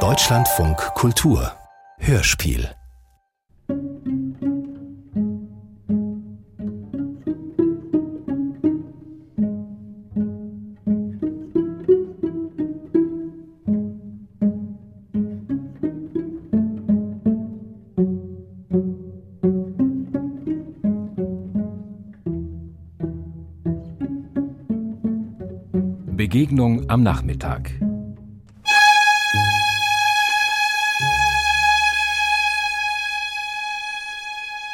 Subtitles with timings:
[0.00, 1.50] Deutschlandfunk Kultur
[1.96, 2.68] Hörspiel
[26.14, 27.85] Begegnung am Nachmittag.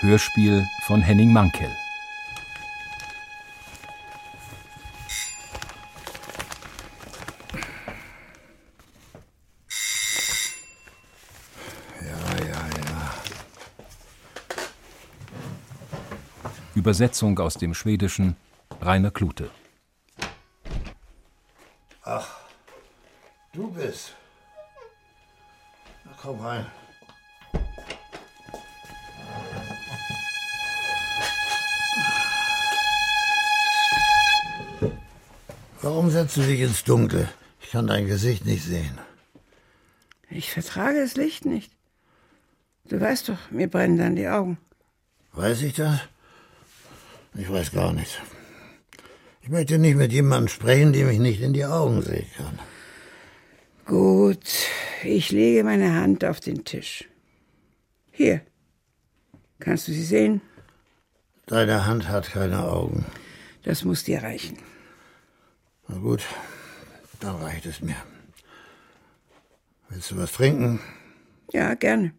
[0.03, 1.71] Hörspiel von Henning Mankell.
[12.01, 13.15] Ja, ja, ja.
[16.75, 18.35] Übersetzung aus dem Schwedischen
[18.81, 19.51] Rainer Klute.
[36.33, 37.29] Setzt du dich ins Dunkle?
[37.61, 38.99] Ich kann dein Gesicht nicht sehen.
[40.31, 41.71] Ich vertrage das Licht nicht.
[42.89, 44.57] Du weißt doch, mir brennen dann die Augen.
[45.35, 46.01] Weiß ich das?
[47.35, 48.15] Ich weiß gar nichts.
[49.43, 52.59] Ich möchte nicht mit jemandem sprechen, dem ich nicht in die Augen sehen kann.
[53.85, 54.47] Gut,
[55.05, 57.05] ich lege meine Hand auf den Tisch.
[58.11, 58.41] Hier.
[59.59, 60.41] Kannst du sie sehen?
[61.45, 63.05] Deine Hand hat keine Augen.
[63.65, 64.72] Das muss dir reichen.
[66.03, 66.25] Gut,
[67.21, 67.95] dann reicht es mir.
[69.89, 70.81] Willst du was trinken?
[71.53, 72.13] Ja, gerne.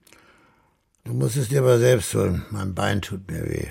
[1.03, 2.45] Du musst es dir aber selbst holen.
[2.49, 3.67] Mein Bein tut mir weh.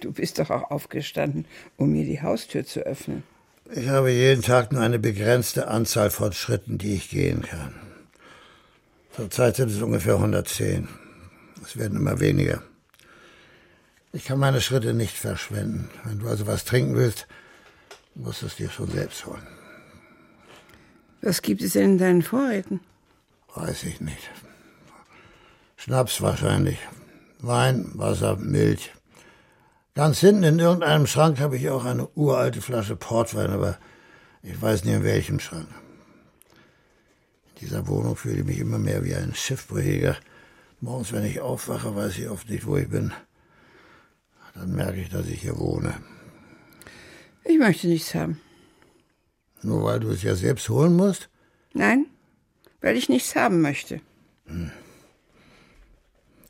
[0.00, 3.22] Du bist doch auch aufgestanden, um mir die Haustür zu öffnen.
[3.70, 7.74] Ich habe jeden Tag nur eine begrenzte Anzahl von Schritten, die ich gehen kann.
[9.12, 10.88] Zurzeit sind es ungefähr 110.
[11.62, 12.62] Es werden immer weniger.
[14.12, 15.90] Ich kann meine Schritte nicht verschwenden.
[16.02, 17.28] Wenn du also was trinken willst,
[18.18, 19.46] musst du es dir schon selbst holen.
[21.22, 22.80] Was gibt es denn in deinen Vorräten?
[23.54, 24.30] Weiß ich nicht.
[25.76, 26.78] Schnaps wahrscheinlich.
[27.40, 28.92] Wein, Wasser, Milch.
[29.94, 33.78] Ganz hinten in irgendeinem Schrank habe ich auch eine uralte Flasche Portwein, aber
[34.42, 35.68] ich weiß nicht in welchem Schrank.
[37.54, 40.16] In dieser Wohnung fühle ich mich immer mehr wie ein Schiffbrüchiger.
[40.80, 43.12] Morgens, wenn ich aufwache, weiß ich oft nicht, wo ich bin.
[44.54, 45.94] Dann merke ich, dass ich hier wohne.
[47.48, 48.40] Ich möchte nichts haben.
[49.62, 51.30] Nur weil du es ja selbst holen musst?
[51.72, 52.06] Nein,
[52.82, 54.00] weil ich nichts haben möchte.
[54.46, 54.70] Hm.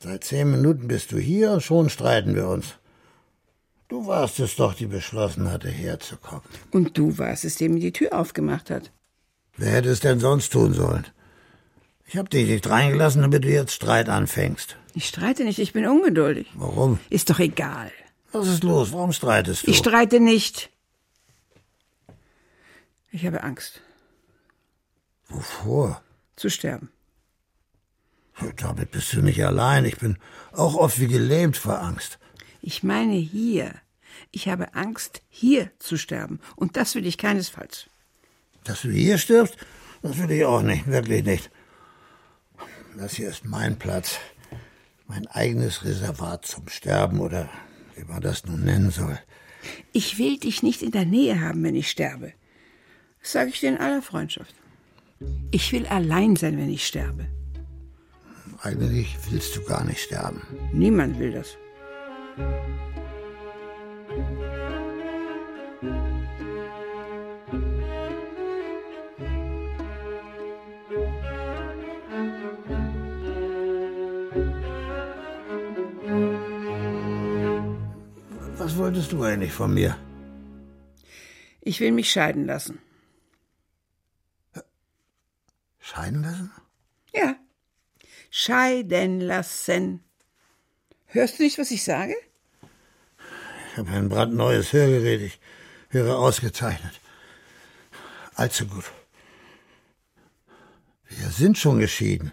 [0.00, 2.74] Seit zehn Minuten bist du hier und schon streiten wir uns.
[3.88, 6.42] Du warst es doch, die beschlossen hatte, herzukommen.
[6.72, 8.90] Und du warst es, der mir die Tür aufgemacht hat.
[9.56, 11.06] Wer hätte es denn sonst tun sollen?
[12.06, 14.76] Ich hab dich nicht reingelassen, damit du jetzt Streit anfängst.
[14.94, 16.48] Ich streite nicht, ich bin ungeduldig.
[16.54, 16.98] Warum?
[17.08, 17.92] Ist doch egal.
[18.32, 18.92] Was ist los?
[18.92, 19.70] Warum streitest du?
[19.70, 20.70] Ich streite nicht.
[23.10, 23.80] Ich habe Angst.
[25.28, 26.02] Wovor?
[26.36, 26.90] Zu sterben.
[28.56, 29.84] Damit bist du nicht allein.
[29.84, 30.18] Ich bin
[30.52, 32.18] auch oft wie gelähmt vor Angst.
[32.60, 33.74] Ich meine hier.
[34.30, 36.40] Ich habe Angst, hier zu sterben.
[36.56, 37.86] Und das will ich keinesfalls.
[38.64, 39.56] Dass du hier stirbst?
[40.02, 40.86] Das will ich auch nicht.
[40.86, 41.50] Wirklich nicht.
[42.96, 44.18] Das hier ist mein Platz.
[45.06, 47.48] Mein eigenes Reservat zum Sterben oder
[47.96, 49.18] wie man das nun nennen soll.
[49.92, 52.32] Ich will dich nicht in der Nähe haben, wenn ich sterbe.
[53.28, 54.54] Das sage ich dir in aller Freundschaft.
[55.50, 57.26] Ich will allein sein, wenn ich sterbe.
[58.62, 60.40] Eigentlich willst du gar nicht sterben.
[60.72, 61.58] Niemand will das.
[78.56, 79.98] Was wolltest du eigentlich von mir?
[81.60, 82.78] Ich will mich scheiden lassen.
[85.88, 86.52] Scheiden lassen?
[87.14, 87.34] Ja.
[88.30, 90.04] Scheiden lassen.
[91.06, 92.14] Hörst du nicht, was ich sage?
[93.72, 95.22] Ich habe ein brandneues Hörgerät.
[95.22, 95.40] Ich
[95.88, 97.00] höre ausgezeichnet.
[98.34, 98.84] Allzu gut.
[101.08, 102.32] Wir sind schon geschieden.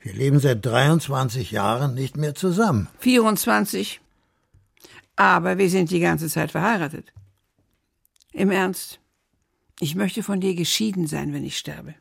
[0.00, 2.88] Wir leben seit 23 Jahren nicht mehr zusammen.
[2.98, 4.00] 24.
[5.14, 7.12] Aber wir sind die ganze Zeit verheiratet.
[8.32, 8.98] Im Ernst.
[9.78, 11.94] Ich möchte von dir geschieden sein, wenn ich sterbe.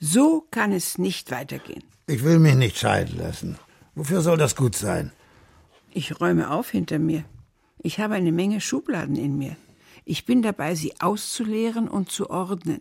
[0.00, 1.84] So kann es nicht weitergehen.
[2.06, 3.58] Ich will mich nicht scheiden lassen.
[3.94, 5.12] Wofür soll das gut sein?
[5.92, 7.24] Ich räume auf hinter mir.
[7.78, 9.56] Ich habe eine Menge Schubladen in mir.
[10.04, 12.80] Ich bin dabei, sie auszuleeren und zu ordnen.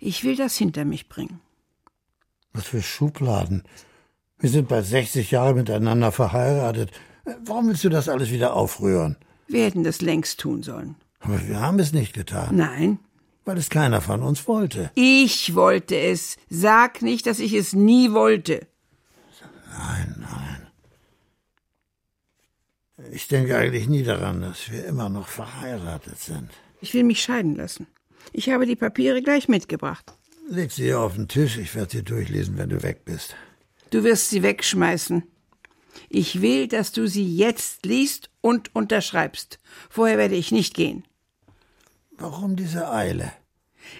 [0.00, 1.40] Ich will das hinter mich bringen.
[2.52, 3.62] Was für Schubladen.
[4.38, 6.90] Wir sind bald 60 Jahre miteinander verheiratet.
[7.44, 9.16] Warum willst du das alles wieder aufrühren?
[9.48, 10.96] Wir hätten das längst tun sollen.
[11.20, 12.56] Aber wir haben es nicht getan.
[12.56, 12.98] Nein.
[13.44, 14.90] Weil es keiner von uns wollte.
[14.94, 16.36] Ich wollte es.
[16.48, 18.66] Sag nicht, dass ich es nie wollte.
[19.76, 20.66] Nein, nein.
[23.12, 26.50] Ich denke eigentlich nie daran, dass wir immer noch verheiratet sind.
[26.80, 27.86] Ich will mich scheiden lassen.
[28.32, 30.14] Ich habe die Papiere gleich mitgebracht.
[30.48, 31.58] Leg sie hier auf den Tisch.
[31.58, 33.36] Ich werde sie durchlesen, wenn du weg bist.
[33.90, 35.22] Du wirst sie wegschmeißen.
[36.08, 39.58] Ich will, dass du sie jetzt liest und unterschreibst.
[39.90, 41.04] Vorher werde ich nicht gehen.
[42.18, 43.32] Warum diese Eile?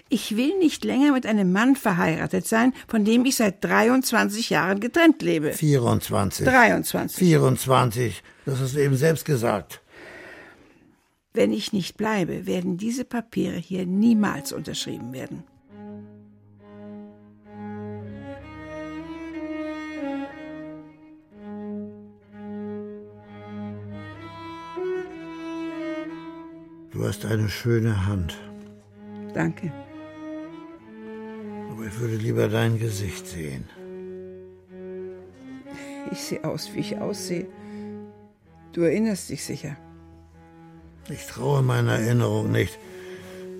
[0.09, 4.79] Ich will nicht länger mit einem Mann verheiratet sein, von dem ich seit 23 Jahren
[4.79, 5.53] getrennt lebe.
[5.53, 6.45] 24.
[6.45, 7.17] 23.
[7.17, 8.23] 24.
[8.45, 9.81] Das hast du eben selbst gesagt.
[11.33, 15.43] Wenn ich nicht bleibe, werden diese Papiere hier niemals unterschrieben werden.
[26.95, 28.37] Du hast eine schöne Hand.
[29.33, 29.69] Danke.
[31.69, 33.65] Aber ich würde lieber dein Gesicht sehen.
[36.09, 37.47] Ich sehe aus, wie ich aussehe.
[38.71, 39.75] Du erinnerst dich sicher.
[41.09, 42.79] Ich traue meiner Erinnerung nicht.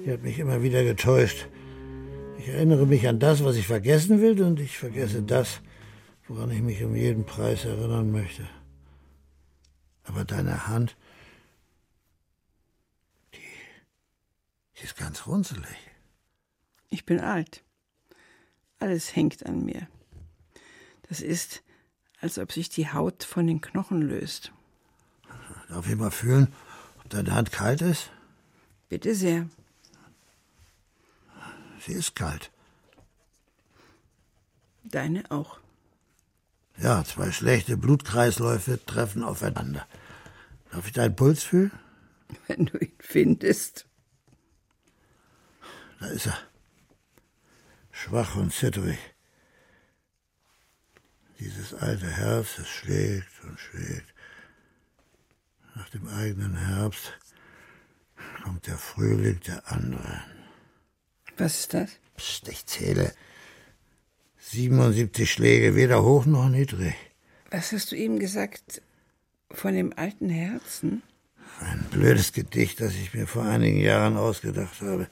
[0.05, 1.49] Sie hat mich immer wieder getäuscht.
[2.39, 5.59] Ich erinnere mich an das, was ich vergessen will, und ich vergesse das,
[6.29, 8.47] woran ich mich um jeden Preis erinnern möchte.
[10.05, 10.95] Aber deine Hand,
[14.77, 15.77] die ist ganz runzelig.
[16.89, 17.63] Ich bin alt.
[18.79, 19.87] Alles hängt an mir.
[21.07, 21.63] Das ist,
[22.19, 24.51] als ob sich die Haut von den Knochen löst.
[25.69, 26.53] Darf ich mal fühlen,
[27.03, 28.11] ob deine Hand kalt ist?
[28.89, 29.49] Bitte sehr.
[31.79, 32.51] Sie ist kalt.
[34.83, 35.59] Deine auch.
[36.77, 39.87] Ja, zwei schlechte Blutkreisläufe treffen aufeinander.
[40.71, 41.71] Darf ich deinen Puls fühlen?
[42.47, 43.85] Wenn du ihn findest.
[46.05, 46.37] Da ist er.
[47.91, 48.99] Schwach und zitterig.
[51.39, 54.13] Dieses alte Herz, es schlägt und schlägt.
[55.73, 57.11] Nach dem eigenen Herbst
[58.43, 60.21] kommt der Frühling der anderen.
[61.37, 61.89] Was ist das?
[62.17, 63.11] Psst, ich zähle.
[64.37, 66.93] 77 Schläge, weder hoch noch niedrig.
[67.49, 68.83] Was hast du eben gesagt
[69.49, 71.01] von dem alten Herzen?
[71.61, 75.09] Ein blödes Gedicht, das ich mir vor einigen Jahren ausgedacht habe.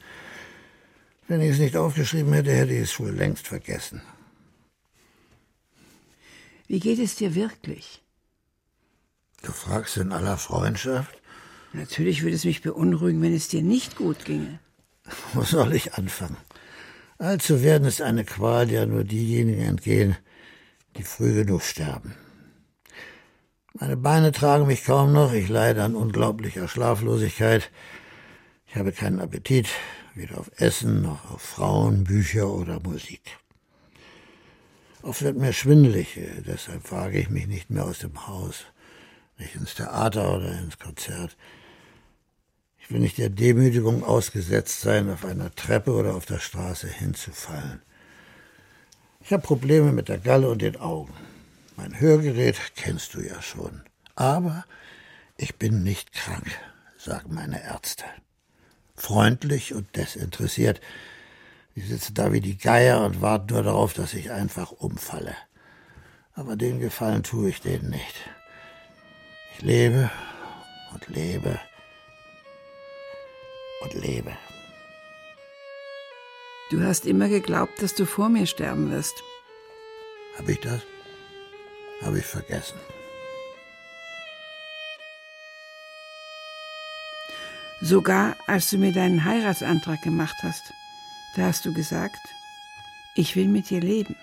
[1.27, 4.01] Wenn ich es nicht aufgeschrieben hätte, hätte ich es wohl längst vergessen.
[6.67, 8.01] Wie geht es dir wirklich?
[9.41, 11.17] Du fragst in aller Freundschaft?
[11.73, 14.59] Natürlich würde es mich beunruhigen, wenn es dir nicht gut ginge.
[15.33, 16.37] Wo soll ich anfangen?
[17.17, 20.15] Alt zu werden ist eine Qual, der nur diejenigen entgehen,
[20.97, 22.15] die früh genug sterben.
[23.73, 27.71] Meine Beine tragen mich kaum noch, ich leide an unglaublicher Schlaflosigkeit.
[28.67, 29.67] Ich habe keinen Appetit,
[30.15, 33.21] weder auf Essen noch auf Frauen, Bücher oder Musik.
[35.01, 38.65] Oft wird mir schwindelig, deshalb wage ich mich nicht mehr aus dem Haus,
[39.37, 41.35] nicht ins Theater oder ins Konzert.
[42.79, 47.81] Ich will nicht der Demütigung ausgesetzt sein, auf einer Treppe oder auf der Straße hinzufallen.
[49.21, 51.13] Ich habe Probleme mit der Galle und den Augen.
[51.75, 53.83] Mein Hörgerät kennst du ja schon.
[54.15, 54.65] Aber
[55.37, 56.51] ich bin nicht krank,
[56.97, 58.05] sagen meine Ärzte.
[58.95, 60.81] Freundlich und desinteressiert.
[61.75, 65.35] Die sitzen da wie die Geier und warten nur darauf, dass ich einfach umfalle.
[66.35, 68.15] Aber den Gefallen tue ich denen nicht.
[69.55, 70.11] Ich lebe
[70.93, 71.59] und lebe
[73.81, 74.37] und lebe.
[76.71, 79.13] Du hast immer geglaubt, dass du vor mir sterben wirst.
[80.37, 80.81] Hab ich das?
[82.01, 82.77] Habe ich vergessen.
[87.85, 90.73] Sogar als du mir deinen Heiratsantrag gemacht hast,
[91.35, 92.21] da hast du gesagt,
[93.13, 94.15] ich will mit dir leben.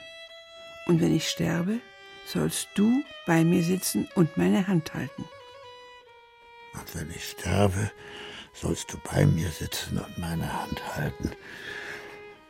[0.87, 1.81] Und wenn ich sterbe,
[2.25, 5.27] sollst du bei mir sitzen und meine Hand halten.
[6.73, 7.91] Und wenn ich sterbe,
[8.55, 11.31] sollst du bei mir sitzen und meine Hand halten.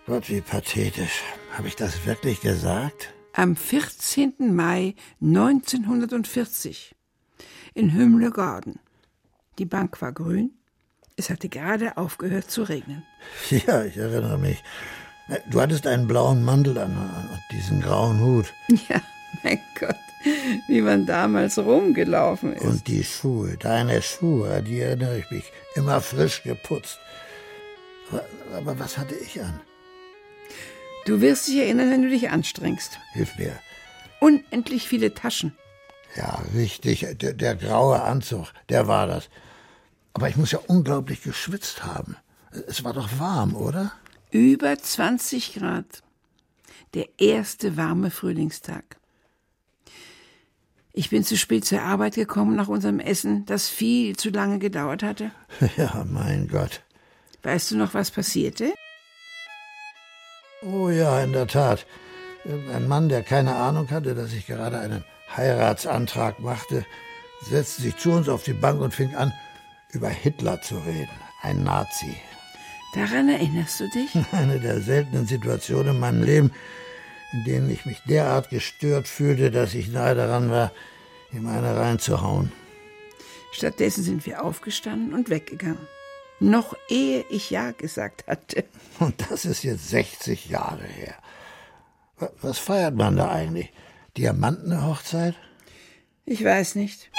[0.07, 1.25] Gott, wie pathetisch.
[1.55, 3.13] Habe ich das wirklich gesagt?
[3.33, 4.55] Am 14.
[4.55, 6.95] Mai 1940
[7.75, 8.79] in Hümle Garden.
[9.59, 10.53] Die Bank war grün.
[11.21, 13.03] Es hatte gerade aufgehört zu regnen.
[13.51, 14.65] Ja, ich erinnere mich.
[15.51, 18.47] Du hattest einen blauen Mantel an und diesen grauen Hut.
[18.89, 19.03] Ja,
[19.43, 19.97] mein Gott,
[20.67, 22.65] wie man damals rumgelaufen ist.
[22.65, 25.45] Und die Schuhe, deine Schuhe, die erinnere ich mich.
[25.75, 26.99] Immer frisch geputzt.
[28.11, 28.25] Aber,
[28.57, 29.61] aber was hatte ich an?
[31.05, 32.99] Du wirst dich erinnern, wenn du dich anstrengst.
[33.13, 33.53] Hilf mir.
[34.21, 35.55] Unendlich viele Taschen.
[36.17, 37.07] Ja, richtig.
[37.21, 39.29] Der, der graue Anzug, der war das.
[40.13, 42.17] Aber ich muss ja unglaublich geschwitzt haben.
[42.67, 43.93] Es war doch warm, oder?
[44.31, 46.03] Über 20 Grad.
[46.95, 48.97] Der erste warme Frühlingstag.
[50.93, 55.03] Ich bin zu spät zur Arbeit gekommen nach unserem Essen, das viel zu lange gedauert
[55.03, 55.31] hatte.
[55.77, 56.83] Ja, mein Gott.
[57.43, 58.73] Weißt du noch, was passierte?
[60.63, 61.87] Oh ja, in der Tat.
[62.45, 65.05] Ein Mann, der keine Ahnung hatte, dass ich gerade einen
[65.37, 66.85] Heiratsantrag machte,
[67.49, 69.33] setzte sich zu uns auf die Bank und fing an,
[69.93, 71.11] über Hitler zu reden.
[71.43, 72.17] Ein Nazi.
[72.95, 74.11] Daran erinnerst du dich?
[74.33, 76.53] Eine der seltenen Situationen in meinem Leben,
[77.33, 80.73] in denen ich mich derart gestört fühlte, dass ich nahe daran war,
[81.33, 82.51] ihm eine reinzuhauen.
[83.53, 85.87] Stattdessen sind wir aufgestanden und weggegangen.
[86.41, 88.65] Noch ehe ich Ja gesagt hatte.
[88.99, 91.15] Und das ist jetzt 60 Jahre her.
[92.41, 93.73] Was feiert man da eigentlich?
[94.17, 95.35] Diamantenhochzeit?
[96.25, 97.11] Ich weiß nicht.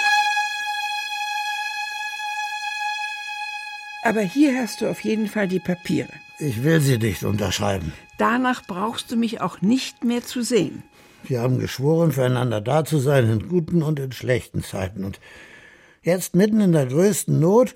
[4.04, 6.10] Aber hier hast du auf jeden Fall die Papiere.
[6.40, 7.94] Ich will sie nicht unterschreiben.
[8.18, 10.84] Danach brauchst du mich auch nicht mehr zu sehen.
[11.24, 15.04] Wir haben geschworen, füreinander da zu sein, in guten und in schlechten Zeiten.
[15.04, 15.20] Und
[16.02, 17.76] jetzt, mitten in der größten Not,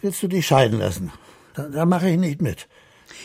[0.00, 1.12] willst du dich scheiden lassen.
[1.54, 2.68] Da, da mache ich nicht mit.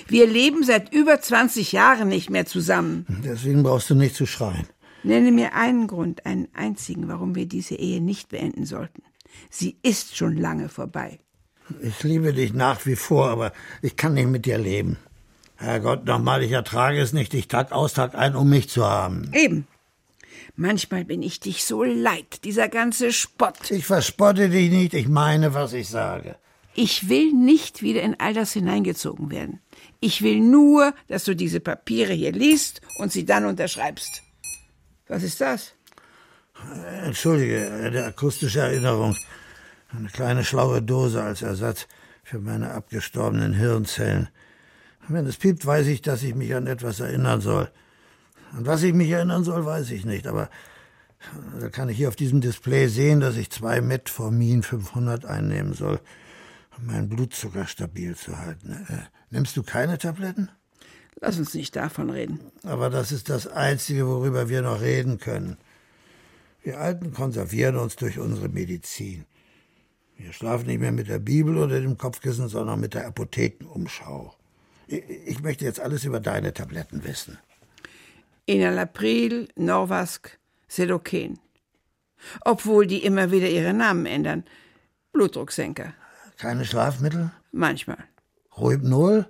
[0.08, 3.06] Wir leben seit über 20 Jahren nicht mehr zusammen.
[3.24, 4.68] Deswegen brauchst du nicht zu schreien.
[5.04, 9.02] Nenne mir einen Grund, einen einzigen, warum wir diese Ehe nicht beenden sollten.
[9.50, 11.20] Sie ist schon lange vorbei.
[11.82, 14.98] Ich liebe dich nach wie vor, aber ich kann nicht mit dir leben.
[15.58, 19.32] Herrgott, nochmal, ich ertrage es nicht, dich Tag aus, Tag ein um mich zu haben.
[19.34, 19.68] Eben.
[20.56, 23.72] Manchmal bin ich dich so leid, dieser ganze Spott.
[23.72, 26.36] Ich verspotte dich nicht, ich meine, was ich sage.
[26.74, 29.60] Ich will nicht wieder in all das hineingezogen werden.
[30.00, 34.24] Ich will nur, dass du diese Papiere hier liest und sie dann unterschreibst.
[35.08, 35.74] Was ist das?
[37.04, 39.16] Entschuldige, eine akustische Erinnerung.
[39.94, 41.88] Eine kleine schlaue Dose als Ersatz
[42.24, 44.30] für meine abgestorbenen Hirnzellen.
[45.08, 47.70] Wenn es piept, weiß ich, dass ich mich an etwas erinnern soll.
[48.54, 50.50] An was ich mich erinnern soll, weiß ich nicht, aber
[51.60, 56.00] da kann ich hier auf diesem Display sehen, dass ich zwei Metformin 500 einnehmen soll,
[56.78, 58.86] um meinen Blutzucker stabil zu halten.
[58.88, 60.50] Äh, nimmst du keine Tabletten?
[61.20, 62.40] Lass uns nicht davon reden.
[62.64, 65.58] Aber das ist das Einzige, worüber wir noch reden können.
[66.64, 69.26] Wir Alten konservieren uns durch unsere Medizin.
[70.24, 74.36] Wir schlafen nicht mehr mit der Bibel unter dem Kopfkissen, sondern mit der Apothekenumschau.
[74.88, 77.40] Ich möchte jetzt alles über deine Tabletten wissen.
[78.46, 80.38] Enalapril, Norvask,
[80.68, 81.40] Sedoken.
[82.42, 84.44] Obwohl die immer wieder ihre Namen ändern.
[85.12, 85.94] Blutdrucksenker.
[86.38, 87.32] Keine Schlafmittel?
[87.52, 88.04] Manchmal.
[88.56, 89.26] Rohypnol?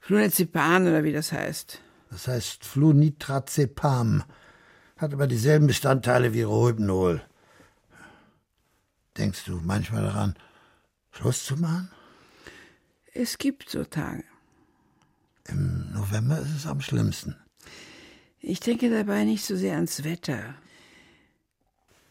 [0.00, 1.80] Flunazepam oder wie das heißt.
[2.10, 4.24] Das heißt Flunitrazepam.
[4.96, 7.22] Hat aber dieselben Bestandteile wie Rohypnol.
[9.16, 10.34] Denkst du manchmal daran,
[11.10, 11.90] Schluss zu machen?
[13.12, 14.24] Es gibt so Tage.
[15.48, 17.36] Im November ist es am schlimmsten.
[18.40, 20.54] Ich denke dabei nicht so sehr ans Wetter.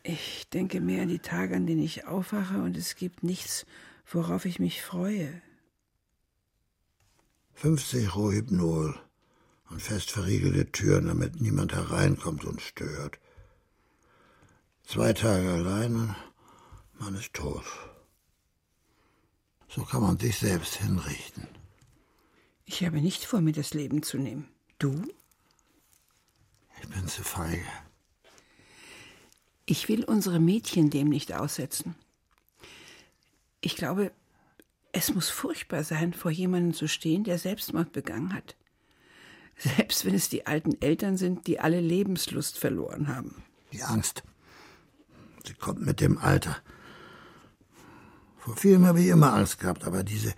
[0.03, 3.65] Ich denke mehr an die Tage, an denen ich aufwache und es gibt nichts,
[4.12, 5.41] worauf ich mich freue.
[7.53, 8.96] 50 Rohypnol
[9.70, 13.20] und fest verriegelte Türen, damit niemand hereinkommt und stört.
[14.84, 16.15] Zwei Tage alleine
[17.01, 17.65] man ist tot.
[19.67, 21.48] So kann man sich selbst hinrichten.
[22.65, 24.48] Ich habe nicht vor, mir das Leben zu nehmen.
[24.77, 25.03] Du?
[26.81, 27.65] Ich bin zu feige.
[29.65, 31.96] Ich will unsere Mädchen dem nicht aussetzen.
[33.62, 34.12] Ich glaube,
[34.91, 38.55] es muss furchtbar sein, vor jemandem zu stehen, der Selbstmord begangen hat.
[39.58, 43.43] Selbst wenn es die alten Eltern sind, die alle Lebenslust verloren haben.
[43.72, 44.24] Die Angst.
[45.46, 46.62] Sie kommt mit dem Alter.
[48.41, 50.33] Vor vielem habe ich immer Angst gehabt, aber diese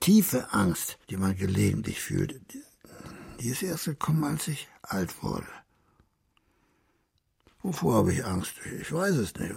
[0.00, 2.40] tiefe Angst, die man gelegentlich fühlt,
[3.40, 5.46] die ist erst gekommen, als ich alt wurde.
[7.62, 8.54] Wovor habe ich Angst?
[8.80, 9.54] Ich weiß es nicht.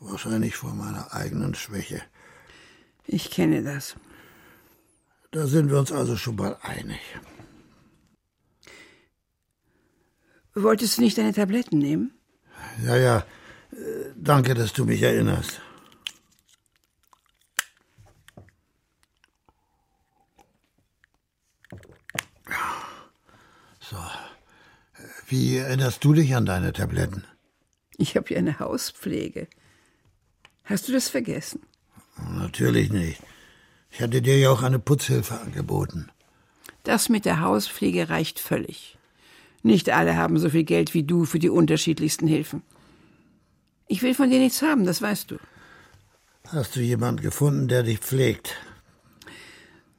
[0.00, 2.02] Wahrscheinlich vor meiner eigenen Schwäche.
[3.06, 3.96] Ich kenne das.
[5.30, 7.00] Da sind wir uns also schon mal einig.
[10.54, 12.12] Wolltest du nicht deine Tabletten nehmen?
[12.84, 13.24] Ja, ja.
[14.16, 15.60] Danke, dass du mich erinnerst.
[25.28, 27.24] Wie erinnerst du dich an deine Tabletten?
[27.98, 29.46] Ich habe hier eine Hauspflege.
[30.64, 31.60] Hast du das vergessen?
[32.34, 33.20] Natürlich nicht.
[33.90, 36.10] Ich hatte dir ja auch eine Putzhilfe angeboten.
[36.82, 38.96] Das mit der Hauspflege reicht völlig.
[39.62, 42.62] Nicht alle haben so viel Geld wie du für die unterschiedlichsten Hilfen.
[43.86, 45.36] Ich will von dir nichts haben, das weißt du.
[46.46, 48.56] Hast du jemand gefunden, der dich pflegt?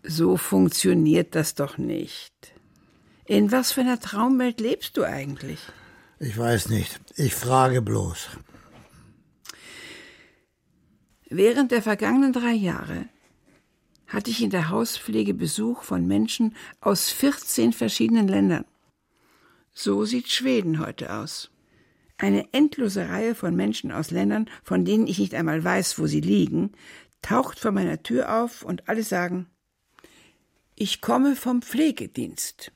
[0.01, 2.53] So funktioniert das doch nicht.
[3.29, 5.59] In was für einer Traumwelt lebst du eigentlich?
[6.19, 6.99] Ich weiß nicht.
[7.15, 8.27] Ich frage bloß.
[11.29, 13.05] Während der vergangenen drei Jahre
[14.07, 18.65] hatte ich in der Hauspflege Besuch von Menschen aus 14 verschiedenen Ländern.
[19.73, 21.51] So sieht Schweden heute aus.
[22.17, 26.21] Eine endlose Reihe von Menschen aus Ländern, von denen ich nicht einmal weiß, wo sie
[26.21, 26.71] liegen,
[27.21, 29.45] taucht vor meiner Tür auf und alle sagen,
[30.75, 32.71] ich komme vom Pflegedienst.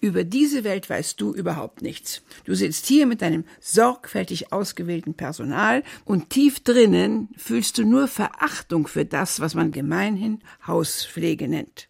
[0.00, 2.22] Über diese Welt weißt du überhaupt nichts.
[2.44, 8.86] Du sitzt hier mit deinem sorgfältig ausgewählten Personal und tief drinnen fühlst du nur Verachtung
[8.86, 11.88] für das, was man gemeinhin Hauspflege nennt.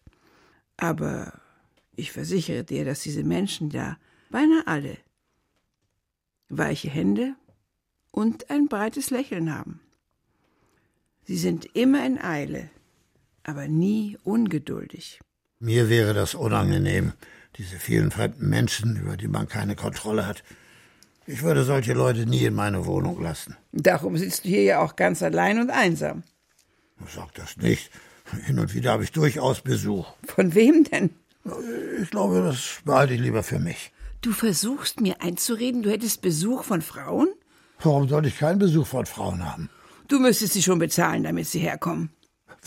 [0.77, 1.39] Aber
[1.95, 3.97] ich versichere dir, dass diese Menschen da,
[4.29, 4.97] beinahe alle,
[6.49, 7.35] weiche Hände
[8.11, 9.79] und ein breites Lächeln haben.
[11.23, 12.69] Sie sind immer in Eile,
[13.43, 15.19] aber nie ungeduldig.
[15.59, 17.13] Mir wäre das unangenehm,
[17.57, 20.43] diese vielen fremden Menschen, über die man keine Kontrolle hat.
[21.27, 23.55] Ich würde solche Leute nie in meine Wohnung lassen.
[23.71, 26.23] Darum sitzt du hier ja auch ganz allein und einsam.
[27.07, 27.91] Sag das nicht.
[28.45, 30.07] Hin und wieder habe ich durchaus Besuch.
[30.25, 31.09] Von wem denn?
[32.01, 33.91] Ich glaube, das behalte ich lieber für mich.
[34.21, 37.29] Du versuchst mir einzureden, du hättest Besuch von Frauen?
[37.79, 39.69] Warum sollte ich keinen Besuch von Frauen haben?
[40.07, 42.11] Du müsstest sie schon bezahlen, damit sie herkommen.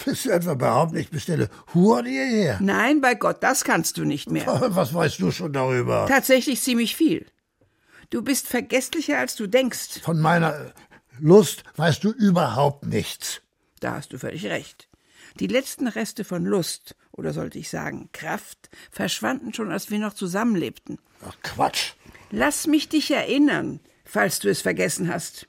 [0.04, 2.58] Willst du etwa behaupten, ich bestelle Huren hierher?
[2.60, 4.46] Nein, bei Gott, das kannst du nicht mehr.
[4.68, 6.06] Was weißt du schon darüber?
[6.08, 7.26] Tatsächlich ziemlich viel.
[8.10, 10.00] Du bist vergesslicher, als du denkst.
[10.02, 10.72] Von meiner
[11.20, 13.40] Lust weißt du überhaupt nichts.
[13.80, 14.88] Da hast du völlig recht.
[15.40, 20.14] Die letzten Reste von Lust, oder sollte ich sagen Kraft, verschwanden schon, als wir noch
[20.14, 20.98] zusammenlebten.
[21.26, 21.92] Ach, Quatsch.
[22.30, 25.46] Lass mich dich erinnern, falls du es vergessen hast.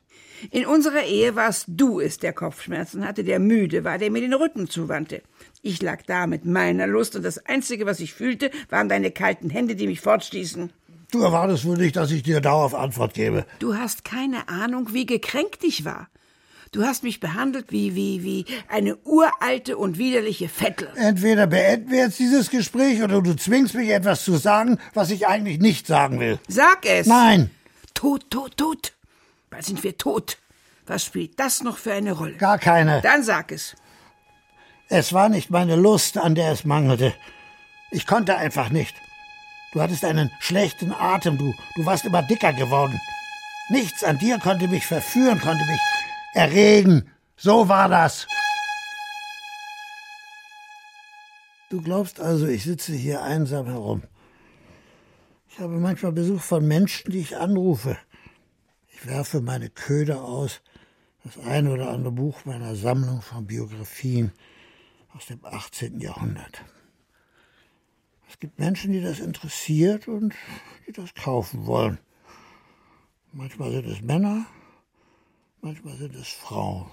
[0.51, 4.33] In unserer Ehe warst du es, der Kopfschmerzen hatte, der müde war, der mir den
[4.33, 5.21] Rücken zuwandte.
[5.61, 9.49] Ich lag da mit meiner Lust und das Einzige, was ich fühlte, waren deine kalten
[9.49, 10.71] Hände, die mich fortstießen.
[11.11, 13.45] Du erwartest wohl nicht, dass ich dir darauf Antwort gebe.
[13.59, 16.07] Du hast keine Ahnung, wie gekränkt ich war.
[16.71, 20.89] Du hast mich behandelt wie, wie, wie eine uralte und widerliche Vettel.
[20.95, 25.25] Entweder beenden wir jetzt dieses Gespräch oder du zwingst mich etwas zu sagen, was ich
[25.25, 26.37] eigentlich nicht sagen will.
[26.49, 27.07] Sag es!
[27.07, 27.49] Nein!
[27.93, 28.94] Tot, tot, tot!
[29.49, 30.37] Bald sind wir tot.
[30.85, 32.35] Was spielt das noch für eine Rolle?
[32.37, 33.01] Gar keine.
[33.01, 33.75] Dann sag es.
[34.87, 37.13] Es war nicht meine Lust, an der es mangelte.
[37.91, 38.93] Ich konnte einfach nicht.
[39.73, 42.99] Du hattest einen schlechten Atem, du, du warst immer dicker geworden.
[43.69, 45.79] Nichts an dir konnte mich verführen, konnte mich
[46.33, 47.09] erregen.
[47.35, 48.27] So war das.
[51.69, 54.03] Du glaubst also, ich sitze hier einsam herum.
[55.49, 57.97] Ich habe manchmal Besuch von Menschen, die ich anrufe.
[58.95, 60.61] Ich werfe meine Köder aus,
[61.25, 64.31] das eine oder andere Buch meiner Sammlung von Biografien
[65.13, 65.99] aus dem 18.
[65.99, 66.63] Jahrhundert.
[68.29, 70.33] Es gibt Menschen, die das interessiert und
[70.87, 71.99] die das kaufen wollen.
[73.33, 74.45] Manchmal sind es Männer,
[75.61, 76.89] manchmal sind es Frauen.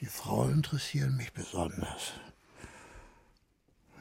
[0.00, 2.14] Die Frauen interessieren mich besonders.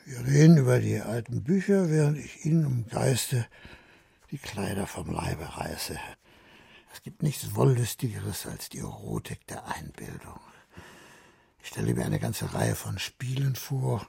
[0.06, 3.46] Wir reden über die alten Bücher, während ich ihnen im Geiste
[4.32, 6.00] die Kleider vom Leibe reiße.
[6.94, 10.40] Es gibt nichts Wollüstigeres als die Erotik der Einbildung.
[11.62, 14.06] Ich stelle mir eine ganze Reihe von Spielen vor,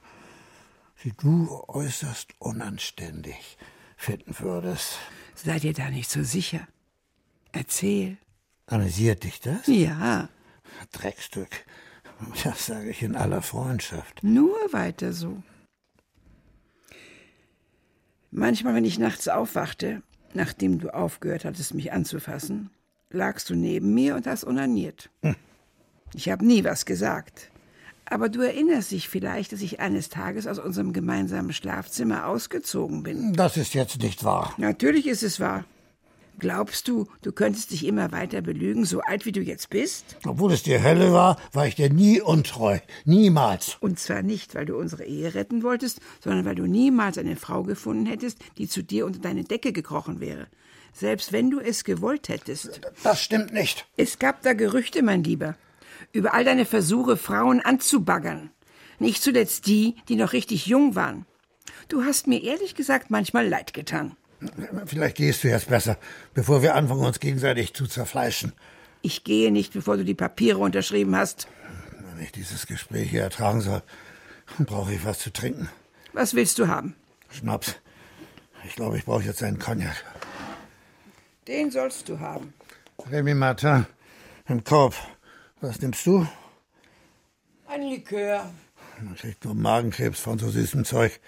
[1.03, 3.57] die du äußerst unanständig
[3.95, 4.97] finden würdest.
[5.35, 6.67] Sei dir da nicht so sicher.
[7.51, 8.17] Erzähl.
[8.65, 9.67] Amüsiert dich das?
[9.67, 10.29] Ja.
[10.91, 11.65] Dreckstück.
[12.43, 14.23] Das sage ich in aller Freundschaft.
[14.23, 15.43] Nur weiter so.
[18.31, 20.01] Manchmal, wenn ich nachts aufwachte,
[20.35, 22.69] nachdem du aufgehört hattest, mich anzufassen,
[23.09, 25.09] lagst du neben mir und hast onaniert.
[25.21, 25.35] Hm.
[26.13, 27.49] Ich habe nie was gesagt.
[28.05, 33.33] Aber du erinnerst dich vielleicht, dass ich eines Tages aus unserem gemeinsamen Schlafzimmer ausgezogen bin.
[33.33, 34.53] Das ist jetzt nicht wahr.
[34.57, 35.63] Natürlich ist es wahr.
[36.39, 40.17] Glaubst du, du könntest dich immer weiter belügen, so alt wie du jetzt bist?
[40.25, 42.79] Obwohl es die Hölle war, war ich dir nie untreu.
[43.05, 43.77] Niemals.
[43.79, 47.63] Und zwar nicht, weil du unsere Ehe retten wolltest, sondern weil du niemals eine Frau
[47.63, 50.47] gefunden hättest, die zu dir unter deine Decke gekrochen wäre.
[50.91, 52.81] Selbst wenn du es gewollt hättest.
[53.03, 53.85] Das stimmt nicht.
[53.97, 55.55] Es gab da Gerüchte, mein Lieber,
[56.11, 58.51] über all deine Versuche, Frauen anzubaggern.
[58.99, 61.25] Nicht zuletzt die, die noch richtig jung waren.
[61.87, 64.15] Du hast mir ehrlich gesagt manchmal leid getan.
[64.85, 65.97] Vielleicht gehst du jetzt besser,
[66.33, 68.53] bevor wir anfangen, uns gegenseitig zu zerfleischen.
[69.01, 71.47] Ich gehe nicht, bevor du die Papiere unterschrieben hast.
[72.15, 73.81] Wenn ich dieses Gespräch hier ertragen soll,
[74.59, 75.69] Brauche ich was zu trinken?
[76.13, 76.95] Was willst du haben?
[77.29, 77.75] Schnaps.
[78.65, 80.03] Ich glaube, ich brauche jetzt einen Cognac.
[81.47, 82.53] Den sollst du haben.
[83.11, 83.85] Remy Martin
[84.47, 84.95] im Korb.
[85.59, 86.27] Was nimmst du?
[87.67, 88.51] Ein Likör.
[89.01, 91.19] Man kriegt nur Magenkrebs von so süßem Zeug.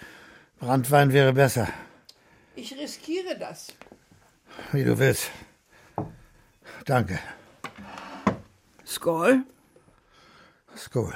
[0.60, 1.68] Brandwein wäre besser.
[2.56, 3.74] Ich riskiere das.
[4.72, 5.30] Wie du willst.
[6.86, 7.18] Danke.
[8.86, 9.44] Skoll.
[10.74, 11.12] Skoll.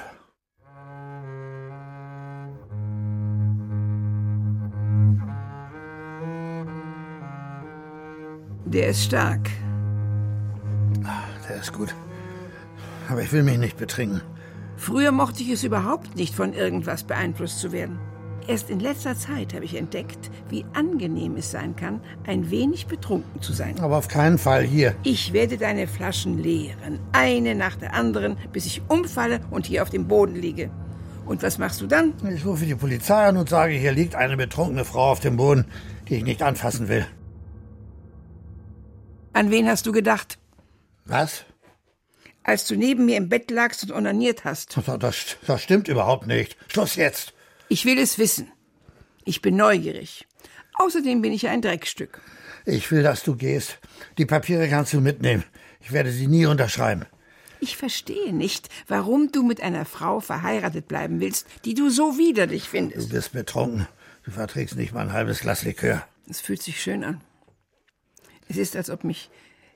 [8.65, 9.49] Der ist stark.
[11.49, 11.93] Der ist gut.
[13.09, 14.21] Aber ich will mich nicht betrinken.
[14.77, 17.99] Früher mochte ich es überhaupt nicht, von irgendwas beeinflusst zu werden.
[18.51, 23.41] Erst in letzter Zeit habe ich entdeckt, wie angenehm es sein kann, ein wenig betrunken
[23.41, 23.79] zu sein.
[23.79, 24.93] Aber auf keinen Fall hier.
[25.03, 29.89] Ich werde deine Flaschen leeren, eine nach der anderen, bis ich umfalle und hier auf
[29.89, 30.69] dem Boden liege.
[31.25, 32.13] Und was machst du dann?
[32.29, 35.63] Ich rufe die Polizei an und sage, hier liegt eine betrunkene Frau auf dem Boden,
[36.09, 37.07] die ich nicht anfassen will.
[39.31, 40.39] An wen hast du gedacht?
[41.05, 41.45] Was?
[42.43, 44.75] Als du neben mir im Bett lagst und onaniert hast.
[44.75, 46.57] Das, das, das stimmt überhaupt nicht.
[46.67, 47.33] Schluss jetzt.
[47.71, 48.51] Ich will es wissen.
[49.23, 50.27] Ich bin neugierig.
[50.73, 52.19] Außerdem bin ich ein Dreckstück.
[52.65, 53.79] Ich will, dass du gehst.
[54.17, 55.45] Die Papiere kannst du mitnehmen.
[55.79, 57.05] Ich werde sie nie unterschreiben.
[57.61, 62.63] Ich verstehe nicht, warum du mit einer Frau verheiratet bleiben willst, die du so widerlich
[62.65, 63.09] Du findest.
[63.09, 63.87] bist betrunken.
[64.25, 66.05] Du verträgst nicht mal ein halbes Glas Likör.
[66.29, 67.21] Es fühlt sich schön an.
[68.49, 69.29] Es ist, als ob mich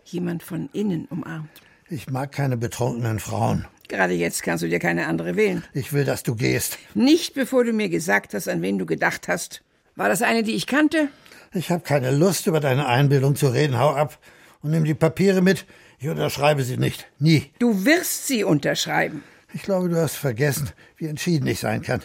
[0.03, 1.49] jemand von innen umarmt.
[1.89, 3.65] Ich mag keine betrunkenen Frauen.
[3.87, 5.63] Gerade jetzt kannst du dir keine andere wählen.
[5.73, 6.77] Ich will, dass du gehst.
[6.93, 9.61] Nicht bevor du mir gesagt hast, an wen du gedacht hast.
[9.95, 11.09] War das eine, die ich kannte?
[11.53, 13.79] Ich habe keine Lust, über deine Einbildung zu reden.
[13.79, 14.19] Hau ab
[14.61, 15.65] und nimm die Papiere mit.
[15.99, 17.07] Ich unterschreibe sie nicht.
[17.19, 17.51] Nie.
[17.59, 19.23] Du wirst sie unterschreiben.
[19.53, 22.01] Ich glaube, du hast vergessen, wie entschieden ich sein kann.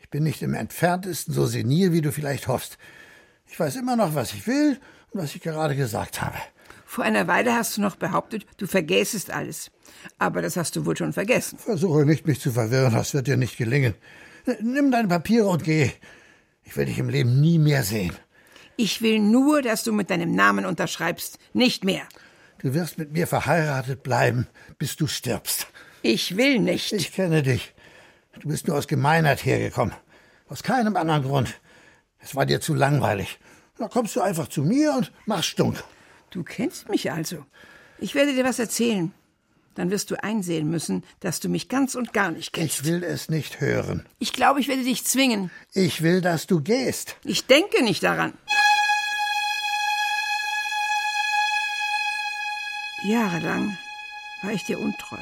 [0.00, 2.76] Ich bin nicht im entferntesten so senil, wie du vielleicht hoffst.
[3.46, 4.78] Ich weiß immer noch, was ich will
[5.10, 6.36] und was ich gerade gesagt habe.
[6.92, 9.70] Vor einer Weile hast du noch behauptet, du vergäßest alles.
[10.18, 11.58] Aber das hast du wohl schon vergessen.
[11.58, 12.92] Versuche nicht, mich zu verwirren.
[12.92, 13.94] Das wird dir nicht gelingen.
[14.60, 15.90] Nimm deine Papiere und geh.
[16.64, 18.14] Ich will dich im Leben nie mehr sehen.
[18.76, 21.38] Ich will nur, dass du mit deinem Namen unterschreibst.
[21.54, 22.02] Nicht mehr.
[22.58, 25.68] Du wirst mit mir verheiratet bleiben, bis du stirbst.
[26.02, 26.92] Ich will nicht.
[26.92, 27.72] Ich kenne dich.
[28.38, 29.94] Du bist nur aus Gemeinheit hergekommen.
[30.46, 31.58] Aus keinem anderen Grund.
[32.18, 33.38] Es war dir zu langweilig.
[33.78, 35.82] Da kommst du einfach zu mir und machst stunk.
[36.32, 37.44] Du kennst mich also.
[37.98, 39.12] Ich werde dir was erzählen.
[39.74, 42.80] Dann wirst du einsehen müssen, dass du mich ganz und gar nicht kennst.
[42.80, 44.04] Ich will es nicht hören.
[44.18, 45.50] Ich glaube, ich werde dich zwingen.
[45.72, 47.16] Ich will, dass du gehst.
[47.24, 48.32] Ich denke nicht daran.
[53.04, 53.76] Jahrelang
[54.42, 55.18] war ich dir untreu.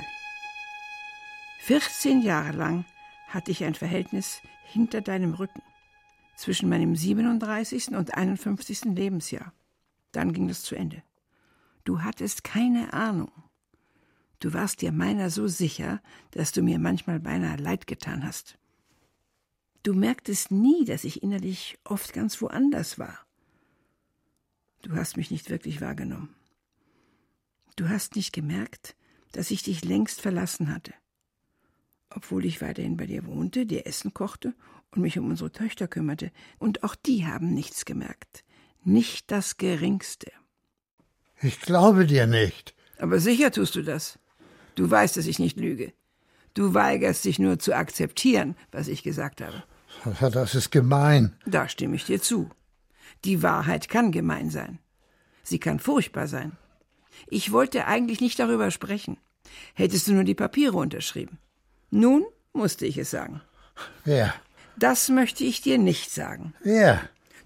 [1.60, 2.84] 14 Jahre lang
[3.28, 5.62] hatte ich ein Verhältnis hinter deinem Rücken.
[6.36, 7.88] Zwischen meinem 37.
[7.88, 8.84] und 51.
[8.94, 9.52] Lebensjahr.
[10.12, 11.02] Dann ging es zu Ende.
[11.84, 13.32] Du hattest keine Ahnung.
[14.38, 18.58] Du warst dir meiner so sicher, dass du mir manchmal beinahe leid getan hast.
[19.82, 23.18] Du merktest nie, dass ich innerlich oft ganz woanders war.
[24.82, 26.34] Du hast mich nicht wirklich wahrgenommen.
[27.76, 28.96] Du hast nicht gemerkt,
[29.32, 30.92] dass ich dich längst verlassen hatte.
[32.10, 34.54] Obwohl ich weiterhin bei dir wohnte, dir Essen kochte
[34.90, 38.44] und mich um unsere Töchter kümmerte, und auch die haben nichts gemerkt.
[38.82, 40.32] Nicht das geringste.
[41.40, 42.74] Ich glaube dir nicht.
[42.98, 44.18] Aber sicher tust du das.
[44.74, 45.92] Du weißt, dass ich nicht lüge.
[46.54, 49.62] Du weigerst dich nur zu akzeptieren, was ich gesagt habe.
[50.20, 51.36] Das ist gemein.
[51.46, 52.50] Da stimme ich dir zu.
[53.24, 54.78] Die Wahrheit kann gemein sein.
[55.42, 56.56] Sie kann furchtbar sein.
[57.28, 59.18] Ich wollte eigentlich nicht darüber sprechen.
[59.74, 61.38] Hättest du nur die Papiere unterschrieben.
[61.90, 63.42] Nun musste ich es sagen.
[64.04, 64.34] Wer?
[64.76, 66.54] Das möchte ich dir nicht sagen.
[66.62, 67.00] Wer?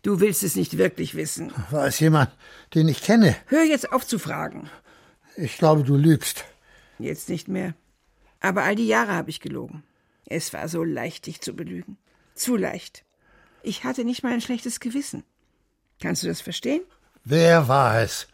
[0.05, 1.51] Du willst es nicht wirklich wissen.
[1.71, 2.31] War es jemand,
[2.75, 3.35] den ich kenne?
[3.47, 4.69] Hör jetzt auf zu fragen.
[5.35, 6.45] Ich glaube, du lügst.
[6.99, 7.75] Jetzt nicht mehr.
[8.39, 9.83] Aber all die Jahre habe ich gelogen.
[10.27, 11.97] Es war so leicht, dich zu belügen.
[12.35, 13.07] Zu leicht.
[13.63, 15.25] Ich hatte nicht mal ein schlechtes Gewissen.
[16.03, 16.83] Kannst du das verstehen?
[17.25, 18.29] Wer war es?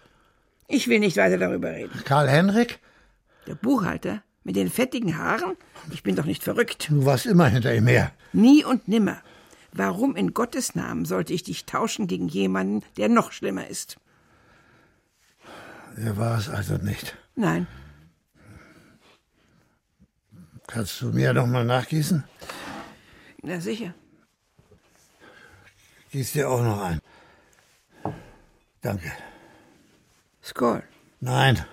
[0.66, 2.02] Ich will nicht weiter darüber reden.
[2.04, 2.80] Karl Henrik?
[3.46, 5.56] Der Buchhalter mit den fettigen Haaren?
[5.92, 6.88] Ich bin doch nicht verrückt.
[6.90, 8.10] Du warst immer hinter ihm her.
[8.32, 9.22] Nie und nimmer.
[9.72, 13.98] Warum in Gottes Namen sollte ich dich tauschen gegen jemanden, der noch schlimmer ist?
[15.96, 17.16] Er war es also nicht.
[17.36, 17.66] Nein.
[20.66, 22.24] Kannst du mir noch mal nachgießen?
[23.42, 23.94] Na sicher.
[26.10, 27.00] Gieß dir auch noch ein.
[28.80, 29.12] Danke.
[30.42, 30.82] Skoll.
[31.20, 31.64] Nein,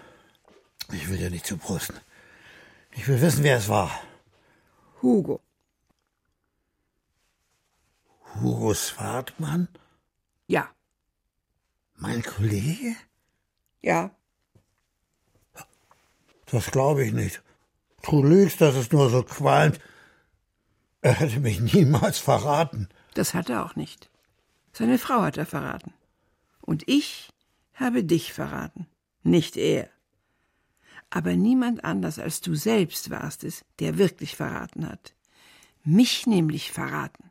[0.91, 1.97] ich will dir nicht zuprosten.
[2.91, 3.91] Ich will wissen, wer es war.
[5.01, 5.39] Hugo.
[8.41, 9.67] Hugo Swartmann?
[10.47, 10.69] Ja.
[11.95, 12.95] Mein Kollege?
[13.81, 14.11] Ja.
[16.45, 17.41] Das glaube ich nicht.
[18.03, 19.79] Du lügst, dass es nur so qualmt.
[21.01, 22.89] Er hätte mich niemals verraten.
[23.13, 24.09] Das hat er auch nicht.
[24.71, 25.93] Seine Frau hat er verraten.
[26.61, 27.29] Und ich
[27.73, 28.87] habe dich verraten,
[29.23, 29.89] nicht er.
[31.09, 35.15] Aber niemand anders als du selbst warst es, der wirklich verraten hat.
[35.83, 37.26] Mich nämlich verraten.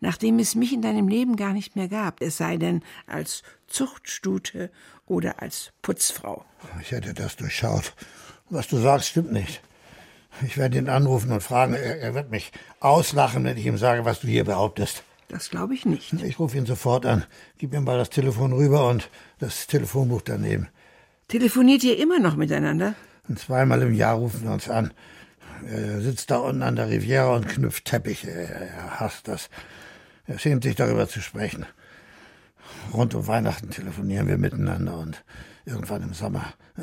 [0.00, 4.70] Nachdem es mich in deinem Leben gar nicht mehr gab, es sei denn als Zuchtstute
[5.06, 6.44] oder als Putzfrau.
[6.80, 7.94] Ich hätte das durchschaut.
[8.50, 9.60] Was du sagst, stimmt nicht.
[10.46, 11.74] Ich werde ihn anrufen und fragen.
[11.74, 15.02] Er, er wird mich auslachen, wenn ich ihm sage, was du hier behauptest.
[15.28, 16.12] Das glaube ich nicht.
[16.22, 17.24] Ich rufe ihn sofort an.
[17.58, 20.68] Gib ihm mal das Telefon rüber und das Telefonbuch daneben.
[21.28, 22.94] Telefoniert ihr immer noch miteinander?
[23.28, 24.94] Und zweimal im Jahr rufen wir uns an.
[25.66, 28.30] Er sitzt da unten an der Riviera und knüpft Teppiche.
[28.30, 29.50] Er hasst das.
[30.28, 31.64] Er schämt sich darüber zu sprechen.
[32.92, 35.24] Rund um Weihnachten telefonieren wir miteinander und
[35.64, 36.52] irgendwann im Sommer.
[36.76, 36.82] Äh,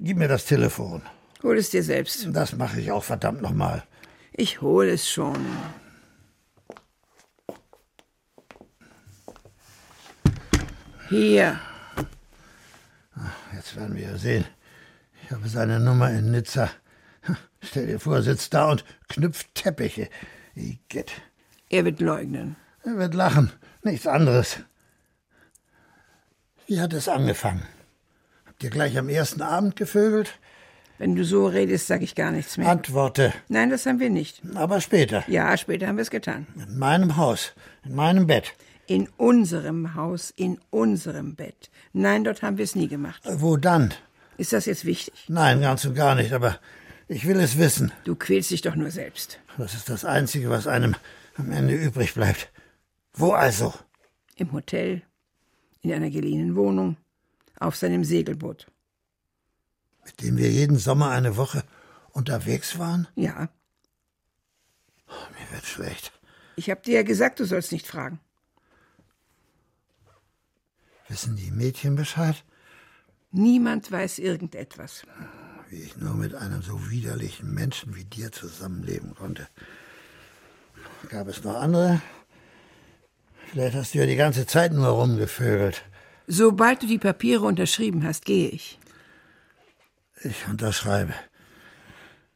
[0.00, 1.02] gib mir das Telefon.
[1.44, 2.28] Hol es dir selbst.
[2.32, 3.84] Das mache ich auch verdammt nochmal.
[4.32, 5.46] Ich hole es schon.
[11.08, 11.60] Hier.
[13.54, 14.44] Jetzt werden wir ja sehen.
[15.22, 16.68] Ich habe seine Nummer in Nizza.
[17.62, 20.08] Stell dir vor, sitzt da und knüpft Teppiche.
[20.56, 21.12] Igitt.
[21.76, 22.56] Er wird leugnen.
[22.84, 23.52] Er wird lachen.
[23.82, 24.60] Nichts anderes.
[26.66, 27.64] Wie hat es angefangen?
[28.46, 30.38] Habt ihr gleich am ersten Abend gevögelt?
[30.96, 32.66] Wenn du so redest, sage ich gar nichts mehr.
[32.66, 33.34] Antworte.
[33.48, 34.40] Nein, das haben wir nicht.
[34.54, 35.22] Aber später.
[35.28, 36.46] Ja, später haben wir es getan.
[36.54, 37.52] In meinem Haus.
[37.84, 38.54] In meinem Bett.
[38.86, 41.70] In unserem Haus, in unserem Bett.
[41.92, 43.20] Nein, dort haben wir es nie gemacht.
[43.26, 43.92] Wo dann?
[44.38, 45.26] Ist das jetzt wichtig?
[45.28, 46.32] Nein, ganz und gar nicht.
[46.32, 46.58] Aber
[47.06, 47.92] ich will es wissen.
[48.04, 49.40] Du quälst dich doch nur selbst.
[49.58, 50.96] Das ist das Einzige, was einem
[51.36, 52.52] am Ende übrig bleibt.
[53.12, 53.74] Wo also?
[54.36, 55.02] Im Hotel,
[55.80, 56.96] in einer geliehenen Wohnung,
[57.58, 58.66] auf seinem Segelboot.
[60.04, 61.64] Mit dem wir jeden Sommer eine Woche
[62.12, 63.08] unterwegs waren?
[63.14, 63.48] Ja.
[65.08, 66.12] Mir wird schlecht.
[66.56, 68.20] Ich hab dir ja gesagt, du sollst nicht fragen.
[71.08, 72.44] Wissen die Mädchen Bescheid?
[73.30, 75.02] Niemand weiß irgendetwas.
[75.68, 79.48] Wie ich nur mit einem so widerlichen Menschen wie dir zusammenleben konnte.
[81.08, 82.00] Gab es noch andere?
[83.50, 85.84] Vielleicht hast du ja die ganze Zeit nur rumgevögelt.
[86.26, 88.78] Sobald du die Papiere unterschrieben hast, gehe ich.
[90.22, 91.14] Ich unterschreibe.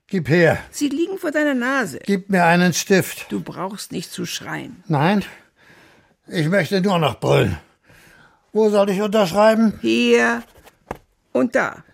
[0.07, 0.59] Gib her.
[0.71, 2.01] Sie liegen vor deiner Nase.
[2.05, 3.27] Gib mir einen Stift.
[3.31, 4.83] Du brauchst nicht zu schreien.
[4.87, 5.25] Nein,
[6.27, 7.59] ich möchte nur noch brüllen.
[8.53, 9.79] Wo soll ich unterschreiben?
[9.81, 10.43] Hier
[11.33, 11.85] und da.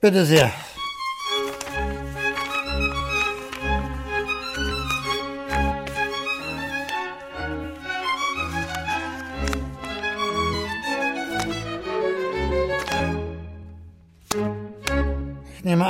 [0.00, 0.52] Bitte sehr.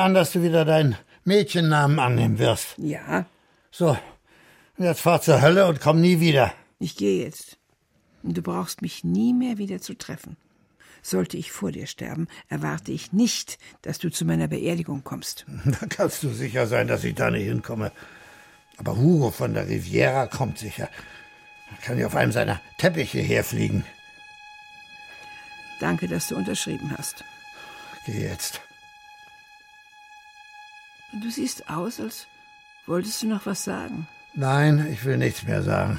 [0.04, 2.74] An, dass du wieder deinen Mädchennamen annehmen wirst.
[2.76, 3.24] Ja,
[3.70, 3.96] So,
[4.78, 6.52] jetzt fahr zur Hölle und komm nie wieder.
[6.78, 7.56] ich gehe jetzt.
[8.22, 10.36] Und du brauchst mich nie mehr wieder zu treffen.
[11.02, 15.44] Sollte ich vor dir sterben, erwarte ich nicht, dass du zu meiner Beerdigung kommst.
[15.80, 17.92] Da kannst du sicher sein, dass ich da nicht hinkomme.
[18.78, 20.88] Aber Hugo von der Riviera kommt sicher.
[21.70, 23.84] Er kann ja auf einem seiner Teppiche herfliegen.
[25.80, 27.24] Danke, dass du unterschrieben hast.
[28.06, 28.60] Geh jetzt.
[31.22, 32.26] Du siehst aus, als
[32.86, 34.08] wolltest du noch was sagen.
[34.34, 35.98] Nein, ich will nichts mehr sagen.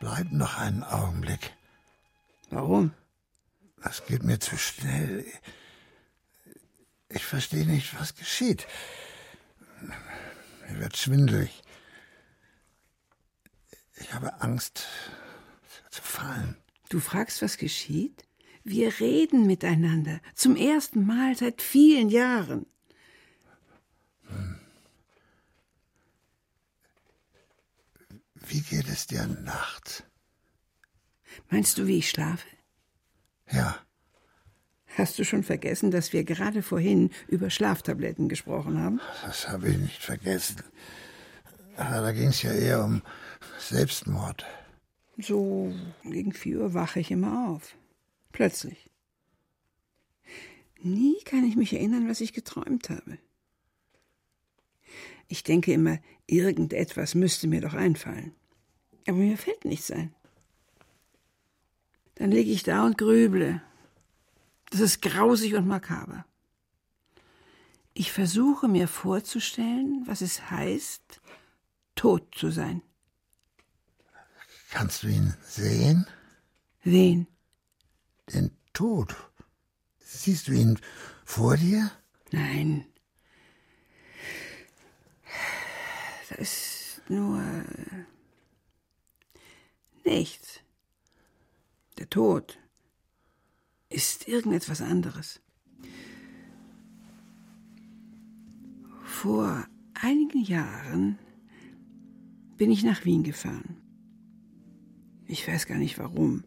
[0.00, 1.54] Bleib noch einen Augenblick.
[2.50, 2.92] Warum?
[3.82, 5.24] Das geht mir zu schnell.
[7.08, 8.66] Ich verstehe nicht, was geschieht.
[10.68, 11.62] Mir wird schwindelig.
[13.96, 14.86] Ich habe Angst
[15.90, 16.56] zu fallen.
[16.88, 18.24] Du fragst, was geschieht?
[18.64, 20.20] Wir reden miteinander.
[20.34, 22.66] Zum ersten Mal seit vielen Jahren.
[28.34, 30.02] Wie geht es dir nachts?
[31.50, 32.46] Meinst du, wie ich schlafe?
[33.50, 33.76] Ja,
[34.98, 39.00] Hast du schon vergessen, dass wir gerade vorhin über Schlaftabletten gesprochen haben?
[39.24, 40.62] das habe ich nicht vergessen.
[41.76, 43.00] Aber da ging es ja eher um
[43.58, 44.44] Selbstmord.
[45.16, 45.72] So
[46.04, 47.74] gegen vier Uhr wache ich immer auf.
[48.32, 48.90] Plötzlich.
[50.82, 53.18] Nie kann ich mich erinnern, was ich geträumt habe.
[55.28, 58.34] Ich denke immer, irgendetwas müsste mir doch einfallen.
[59.06, 60.14] Aber mir fällt nichts ein.
[62.16, 63.62] Dann liege ich da und grüble.
[64.70, 66.26] Das ist grausig und makaber.
[67.94, 71.20] Ich versuche mir vorzustellen, was es heißt,
[71.94, 72.82] tot zu sein.
[74.70, 76.06] Kannst du ihn sehen?
[76.82, 77.26] Wen?
[78.28, 79.14] Den Tod.
[79.98, 80.78] Siehst du ihn
[81.24, 81.90] vor dir?
[82.30, 82.84] Nein.
[86.28, 87.42] Da ist nur
[90.04, 90.60] nichts.
[91.98, 92.58] Der Tod
[93.88, 95.40] ist irgendetwas anderes.
[99.04, 101.18] Vor einigen Jahren
[102.56, 103.76] bin ich nach Wien gefahren.
[105.26, 106.44] Ich weiß gar nicht warum.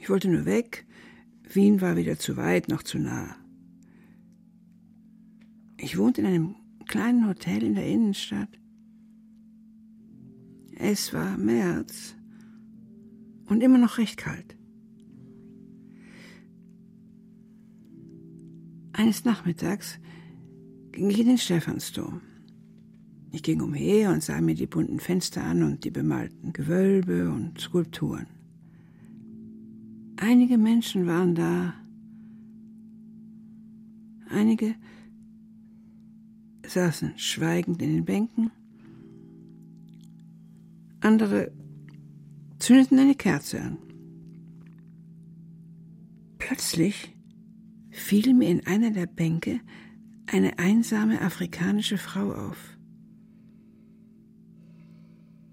[0.00, 0.86] Ich wollte nur weg.
[1.52, 3.36] Wien war weder zu weit noch zu nah.
[5.76, 6.54] Ich wohnte in einem
[6.86, 8.48] kleinen Hotel in der Innenstadt.
[10.74, 12.16] Es war März
[13.46, 14.56] und immer noch recht kalt.
[18.92, 19.98] Eines Nachmittags
[20.92, 22.22] ging ich in den Stephansdom.
[23.32, 27.60] Ich ging umher und sah mir die bunten Fenster an und die bemalten Gewölbe und
[27.60, 28.39] Skulpturen.
[30.22, 31.72] Einige Menschen waren da,
[34.28, 34.74] einige
[36.66, 38.50] saßen schweigend in den Bänken,
[41.00, 41.50] andere
[42.58, 43.78] zündeten eine Kerze an.
[46.36, 47.16] Plötzlich
[47.88, 49.60] fiel mir in einer der Bänke
[50.26, 52.76] eine einsame afrikanische Frau auf.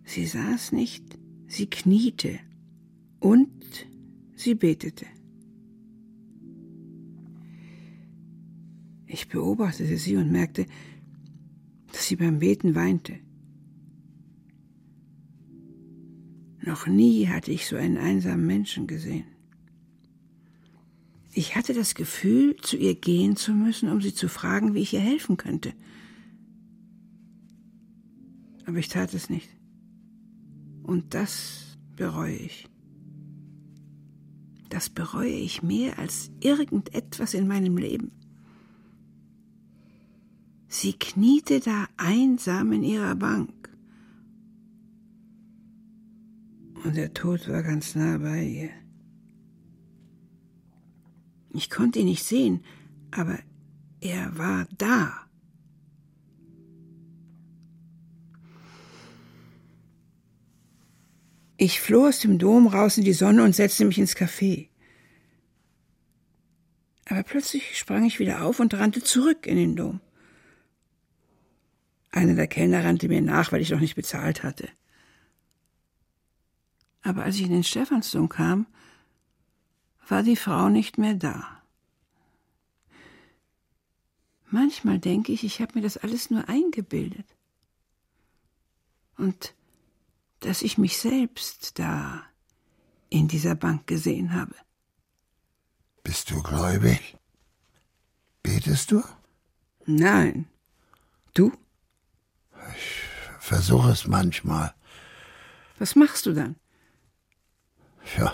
[0.04, 2.38] Sie saß nicht, sie kniete
[3.22, 3.88] und
[4.38, 5.06] sie betete.
[9.08, 10.66] Ich beobachtete sie und merkte,
[11.92, 13.20] dass sie beim Beten weinte.
[16.62, 19.26] Noch nie hatte ich so einen einsamen Menschen gesehen.
[21.34, 24.94] Ich hatte das Gefühl, zu ihr gehen zu müssen, um sie zu fragen, wie ich
[24.94, 25.74] ihr helfen könnte.
[28.66, 29.50] Aber ich tat es nicht.
[30.84, 32.68] Und das bereue ich.
[34.70, 38.12] Das bereue ich mehr als irgendetwas in meinem Leben.
[40.68, 43.70] Sie kniete da einsam in ihrer Bank.
[46.84, 48.70] Und der Tod war ganz nah bei ihr.
[51.54, 52.64] Ich konnte ihn nicht sehen,
[53.12, 53.40] aber
[54.02, 55.27] er war da.
[61.58, 64.70] Ich floh aus dem Dom raus in die Sonne und setzte mich ins Café.
[67.06, 70.00] Aber plötzlich sprang ich wieder auf und rannte zurück in den Dom.
[72.12, 74.70] Einer der Kellner rannte mir nach, weil ich noch nicht bezahlt hatte.
[77.02, 78.68] Aber als ich in den Stephansdom kam,
[80.08, 81.62] war die Frau nicht mehr da.
[84.50, 87.26] Manchmal denke ich, ich habe mir das alles nur eingebildet.
[89.18, 89.54] Und
[90.40, 92.24] dass ich mich selbst da
[93.10, 94.56] in dieser Bank gesehen habe.
[96.04, 97.18] Bist du gläubig?
[98.44, 99.04] Betest du?
[99.86, 100.48] Nein.
[101.34, 101.52] Du?
[102.76, 103.02] Ich
[103.40, 104.74] versuche es manchmal.
[105.80, 106.56] Was machst du dann?
[108.18, 108.34] Ja,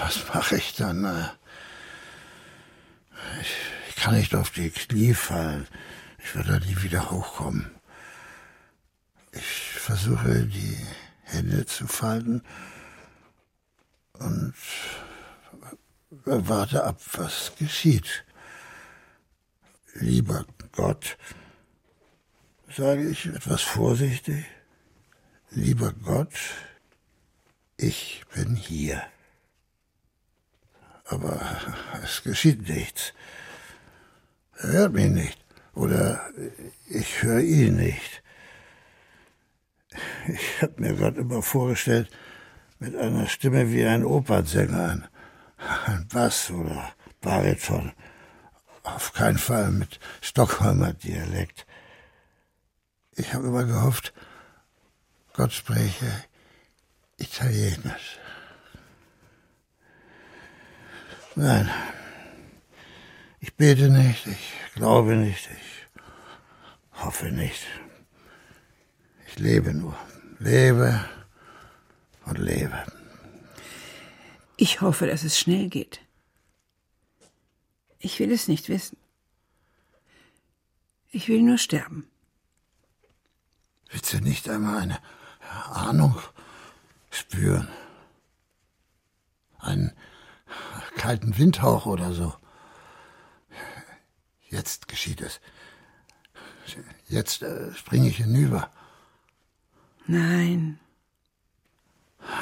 [0.00, 1.30] was mache ich dann?
[3.40, 5.66] Ich, kann nicht auf die Knie fallen.
[6.18, 7.70] Ich werde nie wieder hochkommen.
[9.32, 10.76] Ich versuche, die
[11.22, 12.42] Hände zu falten
[14.14, 14.54] und
[16.24, 18.24] warte ab, was geschieht.
[19.94, 21.16] Lieber Gott,
[22.68, 24.44] sage ich etwas vorsichtig,
[25.50, 26.34] lieber Gott,
[27.76, 29.00] ich bin hier.
[31.04, 31.60] Aber
[32.02, 33.12] es geschieht nichts.
[34.56, 35.38] Er hört mich nicht.
[35.74, 36.28] Oder
[36.88, 38.24] ich höre ihn nicht.
[40.28, 42.10] Ich habe mir Gott immer vorgestellt,
[42.78, 45.08] mit einer Stimme wie ein Opernsänger,
[45.86, 47.92] ein, Bass oder Bariton.
[48.82, 51.66] Auf keinen Fall mit Stockholmer Dialekt.
[53.12, 54.12] Ich habe immer gehofft,
[55.32, 56.24] Gott spreche
[57.16, 58.18] Italienisch.
[61.34, 61.70] Nein,
[63.40, 67.66] ich bete nicht, ich glaube nicht, ich hoffe nicht.
[69.36, 69.94] Ich lebe nur,
[70.38, 71.04] lebe
[72.24, 72.86] und lebe.
[74.56, 76.00] Ich hoffe, dass es schnell geht.
[77.98, 78.96] Ich will es nicht wissen.
[81.10, 82.08] Ich will nur sterben.
[83.90, 84.98] Willst du nicht einmal eine
[85.68, 86.18] Ahnung
[87.10, 87.68] spüren?
[89.58, 89.92] Einen
[90.96, 92.34] kalten Windhauch oder so.
[94.48, 95.40] Jetzt geschieht es.
[97.08, 98.70] Jetzt äh, springe ich hinüber.
[100.06, 100.78] Nein.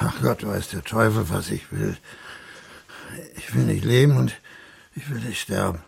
[0.00, 1.96] Ach Gott weiß der Teufel, was ich will.
[3.36, 4.40] Ich will nicht leben und
[4.94, 5.82] ich will nicht sterben.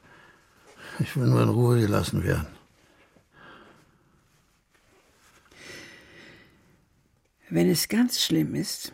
[0.99, 2.47] Ich will nur in Ruhe gelassen werden.
[7.49, 8.93] Wenn es ganz schlimm ist,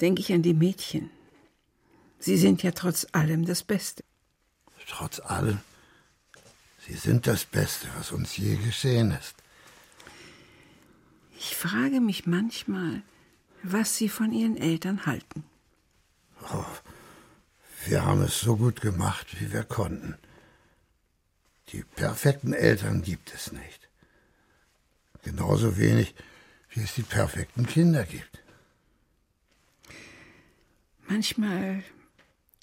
[0.00, 1.10] denke ich an die Mädchen.
[2.18, 4.04] Sie sind ja trotz allem das Beste.
[4.88, 5.60] Trotz allem,
[6.86, 9.34] Sie sind das Beste, was uns je geschehen ist.
[11.40, 13.02] Ich frage mich manchmal,
[13.62, 15.44] was Sie von Ihren Eltern halten.
[16.52, 16.64] Oh,
[17.86, 20.16] wir haben es so gut gemacht, wie wir konnten.
[21.68, 23.88] Die perfekten Eltern gibt es nicht.
[25.22, 26.14] Genauso wenig,
[26.70, 28.42] wie es die perfekten Kinder gibt.
[31.06, 31.84] Manchmal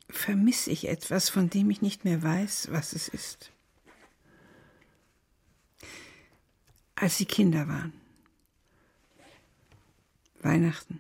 [0.09, 3.51] vermisse ich etwas, von dem ich nicht mehr weiß, was es ist.
[6.95, 8.04] Als sie Kinder waren.
[10.45, 10.99] Weihnachten.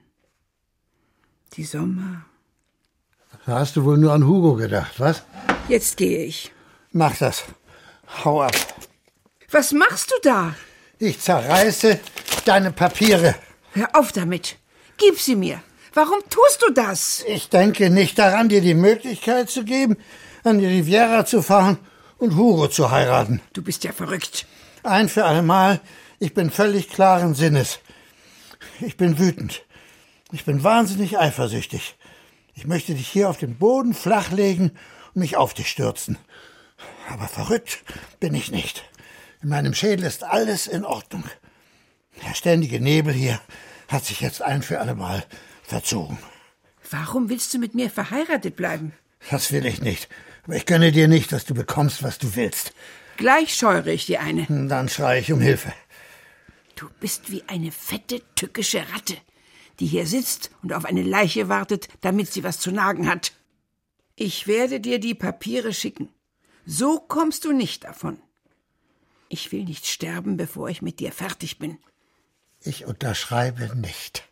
[1.53, 2.25] Die Sommer.
[3.45, 5.23] Da hast du wohl nur an Hugo gedacht, was?
[5.69, 6.51] Jetzt gehe ich.
[6.91, 7.43] Mach das.
[8.23, 8.55] Hau ab.
[9.51, 10.55] Was machst du da?
[10.97, 11.99] Ich zerreiße
[12.45, 13.35] deine Papiere.
[13.73, 14.57] Hör auf damit.
[14.97, 15.61] Gib sie mir.
[15.93, 17.23] Warum tust du das?
[17.27, 19.95] Ich denke nicht daran, dir die Möglichkeit zu geben,
[20.43, 21.77] an die Riviera zu fahren
[22.17, 23.41] und Hugo zu heiraten.
[23.53, 24.47] Du bist ja verrückt.
[24.83, 25.81] Ein für allemal,
[26.19, 27.79] ich bin völlig klaren Sinnes.
[28.81, 29.65] Ich bin wütend.
[30.31, 31.95] Ich bin wahnsinnig eifersüchtig.
[32.55, 34.71] Ich möchte dich hier auf den Boden flachlegen
[35.13, 36.17] und mich auf dich stürzen.
[37.09, 37.83] Aber verrückt
[38.19, 38.83] bin ich nicht.
[39.41, 41.23] In meinem Schädel ist alles in Ordnung.
[42.25, 43.39] Der ständige Nebel hier
[43.87, 45.23] hat sich jetzt ein für allemal
[45.63, 46.17] verzogen.
[46.89, 48.93] Warum willst du mit mir verheiratet bleiben?
[49.29, 50.07] Das will ich nicht.
[50.43, 52.73] Aber ich gönne dir nicht, dass du bekommst, was du willst.
[53.17, 54.45] Gleich scheure ich dir eine.
[54.47, 55.73] Dann schreie ich um Hilfe.
[56.75, 59.17] Du bist wie eine fette, tückische Ratte,
[59.79, 63.33] die hier sitzt und auf eine Leiche wartet, damit sie was zu nagen hat.
[64.15, 66.09] Ich werde dir die Papiere schicken.
[66.65, 68.17] So kommst du nicht davon.
[69.29, 71.77] Ich will nicht sterben, bevor ich mit dir fertig bin.
[72.61, 74.27] Ich unterschreibe nicht.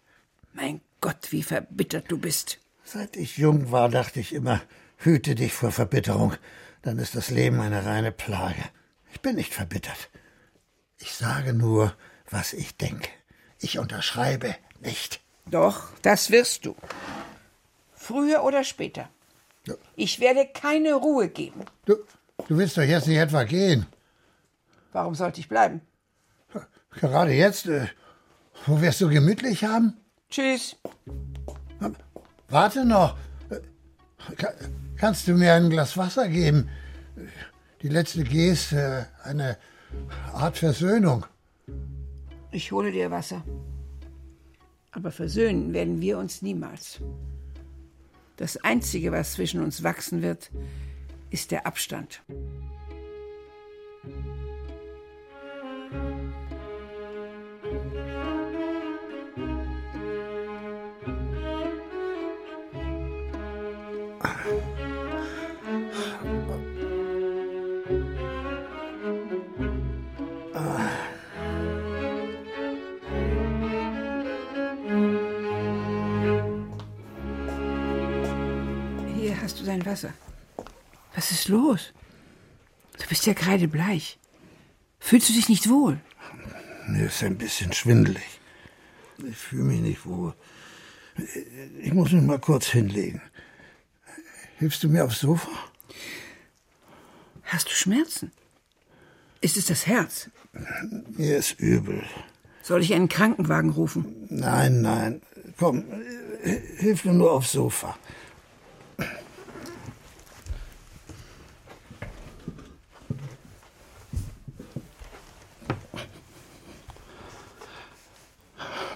[0.54, 2.60] Mein Gott, wie verbittert du bist.
[2.84, 4.62] Seit ich jung war, dachte ich immer,
[4.98, 6.34] hüte dich vor Verbitterung,
[6.82, 8.64] dann ist das Leben eine reine Plage.
[9.12, 10.10] Ich bin nicht verbittert.
[11.00, 11.96] Ich sage nur,
[12.34, 13.10] was ich denke.
[13.60, 15.22] Ich unterschreibe nicht.
[15.46, 16.76] Doch, das wirst du.
[17.94, 19.10] Früher oder später.
[19.66, 19.76] Ja.
[19.96, 21.62] Ich werde keine Ruhe geben.
[21.86, 21.96] Du,
[22.48, 23.86] du willst doch jetzt nicht etwa gehen.
[24.92, 25.82] Warum sollte ich bleiben?
[26.92, 27.88] Gerade jetzt, äh,
[28.68, 29.98] wo wir es so gemütlich haben?
[30.30, 30.76] Tschüss.
[32.50, 33.18] Warte noch.
[33.50, 34.54] Äh, ka-
[34.98, 36.70] Kannst du mir ein Glas Wasser geben?
[37.82, 39.58] Die letzte Geste, eine
[40.34, 41.26] Art Versöhnung.
[42.54, 43.43] Ich hole dir Wasser.
[44.91, 47.01] Aber versöhnen werden wir uns niemals.
[48.38, 50.51] Das Einzige, was zwischen uns wachsen wird,
[51.32, 52.22] ist der Abstand.
[79.74, 80.14] Dein Wasser.
[81.16, 81.94] Was ist los?
[83.00, 84.20] Du bist ja kreidebleich.
[85.00, 86.00] Fühlst du dich nicht wohl?
[86.88, 88.40] Mir ist ein bisschen schwindelig.
[89.18, 90.34] Ich fühle mich nicht wohl.
[91.80, 93.22] Ich muss mich mal kurz hinlegen.
[94.58, 95.52] Hilfst du mir aufs Sofa?
[97.44, 98.32] Hast du Schmerzen?
[99.42, 100.30] Ist es das Herz?
[101.10, 102.04] Mir ist übel.
[102.62, 104.28] Soll ich einen Krankenwagen rufen?
[104.30, 105.22] Nein, nein.
[105.58, 105.84] Komm,
[106.78, 107.98] hilf mir nur aufs Sofa.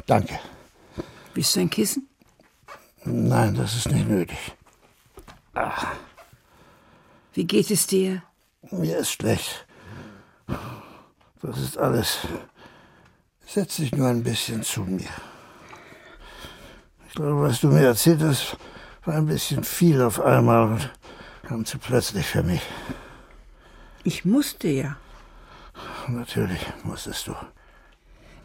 [0.08, 0.39] Danke.
[1.34, 2.08] Willst du ein Kissen?
[3.03, 4.38] Nein, das ist nicht nötig.
[7.34, 8.24] Wie geht es dir?
[8.72, 9.68] Mir ist schlecht.
[11.41, 12.20] Das ist alles.
[13.45, 15.10] Setz dich nur ein bisschen zu mir.
[17.08, 18.58] Ich glaube, was du mir erzählt hast,
[19.03, 20.93] war ein bisschen viel auf einmal und
[21.43, 22.62] kam zu plötzlich für mich.
[24.03, 24.97] Ich musste ja.
[26.08, 27.36] Natürlich musstest du.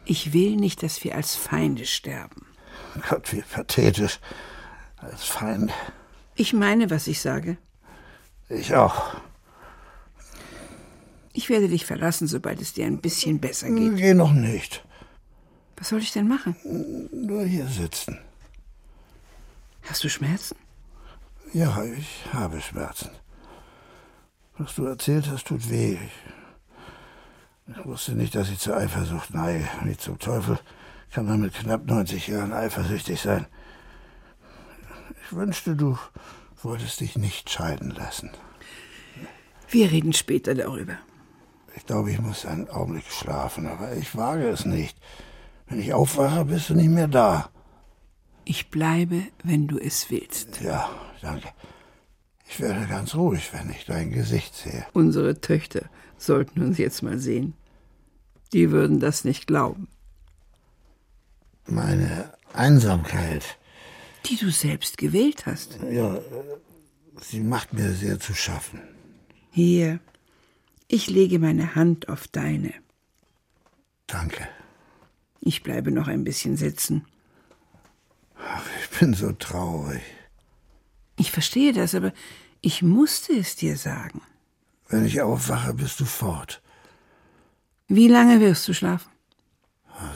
[0.05, 2.47] Ich will nicht, dass wir als Feinde sterben.
[3.09, 4.19] Gott, wie pathetisch.
[4.97, 5.73] Als Feind.
[6.35, 7.57] Ich meine, was ich sage.
[8.49, 9.17] Ich auch.
[11.33, 13.97] Ich werde dich verlassen, sobald es dir ein bisschen besser geht.
[13.97, 14.85] Geh noch nicht.
[15.77, 16.57] Was soll ich denn machen?
[17.13, 18.19] Nur hier sitzen.
[19.83, 20.57] Hast du Schmerzen?
[21.53, 23.11] Ja, ich habe Schmerzen.
[24.59, 25.95] Was du erzählt hast, tut weh.
[25.95, 26.42] Ich
[27.85, 29.69] wusste nicht, dass ich zur Eifersucht neige.
[29.85, 30.59] Wie zum Teufel
[31.13, 33.47] kann man mit knapp 90 Jahren eifersüchtig sein.
[35.25, 35.99] Ich wünschte, du
[36.63, 38.31] wolltest dich nicht scheiden lassen.
[39.69, 40.99] Wir reden später darüber.
[41.77, 44.97] Ich glaube, ich muss einen Augenblick schlafen, aber ich wage es nicht.
[45.67, 47.49] Wenn ich aufwache, bist du nicht mehr da.
[48.45, 50.61] Ich bleibe, wenn du es willst.
[50.61, 50.91] Ja,
[51.23, 51.49] danke.
[52.49, 54.85] Ich werde ganz ruhig, wenn ich dein Gesicht sehe.
[54.93, 55.89] Unsere Töchter
[56.25, 57.55] sollten uns jetzt mal sehen.
[58.53, 59.89] Die würden das nicht glauben.
[61.67, 63.59] Meine Einsamkeit.
[64.27, 65.79] Die du selbst gewählt hast.
[65.91, 66.21] Ja,
[67.21, 68.81] sie macht mir sehr zu schaffen.
[69.51, 70.01] Hier,
[70.89, 72.73] ich lege meine Hand auf deine.
[74.07, 74.47] Danke.
[75.41, 77.05] Ich bleibe noch ein bisschen sitzen.
[78.37, 80.03] Ach, ich bin so traurig.
[81.17, 82.13] Ich verstehe das, aber
[82.61, 84.23] ich musste es dir sagen.
[84.93, 86.61] Wenn ich aufwache, bist du fort.
[87.89, 89.11] Wie lange wirst du schlafen?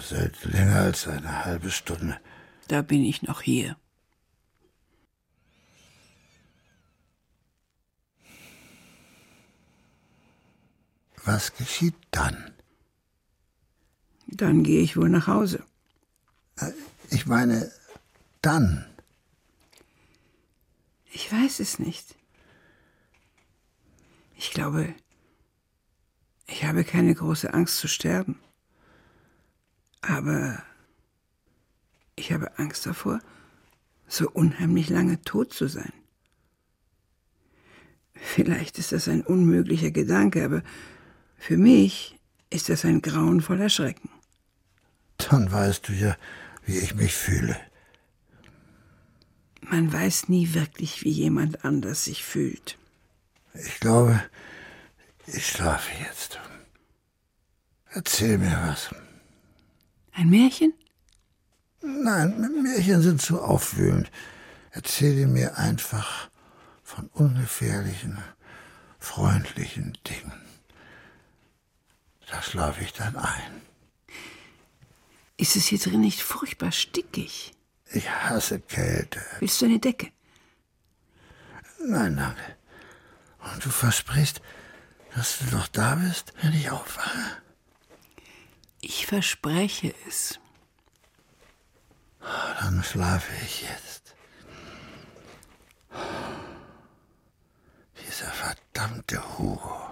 [0.03, 2.21] Seit länger als eine halbe Stunde.
[2.69, 3.79] Da bin ich noch hier.
[11.25, 12.53] Was geschieht dann?
[14.27, 15.65] Dann gehe ich wohl nach Hause.
[17.09, 17.73] Ich meine,
[18.43, 18.85] dann.
[21.07, 22.16] Ich weiß es nicht.
[24.47, 24.95] Ich glaube,
[26.47, 28.39] ich habe keine große Angst zu sterben.
[30.03, 30.63] Aber
[32.15, 33.19] ich habe Angst davor,
[34.07, 35.93] so unheimlich lange tot zu sein.
[38.15, 40.63] Vielleicht ist das ein unmöglicher Gedanke, aber
[41.37, 42.17] für mich
[42.49, 44.11] ist das ein grauenvoller Schrecken.
[45.19, 46.17] Dann weißt du ja,
[46.65, 47.59] wie ich mich fühle.
[49.61, 52.79] Man weiß nie wirklich, wie jemand anders sich fühlt.
[53.65, 54.23] Ich glaube,
[55.27, 56.39] ich schlafe jetzt.
[57.91, 58.95] Erzähl mir was.
[60.13, 60.75] Ein Märchen?
[61.83, 64.11] Nein, Märchen sind zu aufwühlend.
[64.71, 66.31] Erzähle mir einfach
[66.83, 68.19] von ungefährlichen,
[68.99, 70.33] freundlichen Dingen.
[72.29, 73.63] Da schlafe ich dann ein.
[75.37, 77.53] Ist es hier drin nicht furchtbar stickig?
[77.93, 79.21] Ich hasse Kälte.
[79.39, 80.11] Willst du eine Decke?
[81.79, 82.57] Nein, danke.
[83.53, 84.41] Und du versprichst,
[85.15, 87.43] dass du noch da bist, wenn ich aufwache?
[88.81, 90.39] Ich verspreche es.
[92.61, 94.15] Dann schlafe ich jetzt.
[98.07, 99.91] Dieser verdammte Hugo.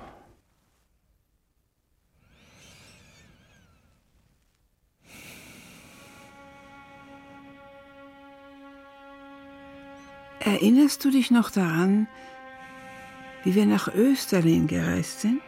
[10.40, 12.06] Erinnerst du dich noch daran,
[13.44, 15.40] wie wir nach Österlen gereist sind?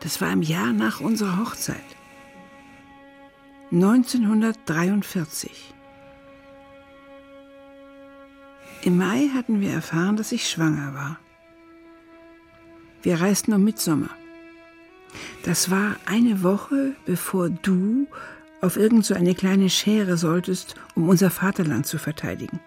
[0.00, 1.76] Das war im Jahr nach unserer Hochzeit.
[3.72, 5.74] 1943.
[8.82, 11.20] Im Mai hatten wir erfahren, dass ich schwanger war.
[13.02, 14.10] Wir reisten um Mitsommer.
[15.44, 18.08] Das war eine Woche, bevor du
[18.60, 22.60] auf irgend so eine kleine Schere solltest, um unser Vaterland zu verteidigen.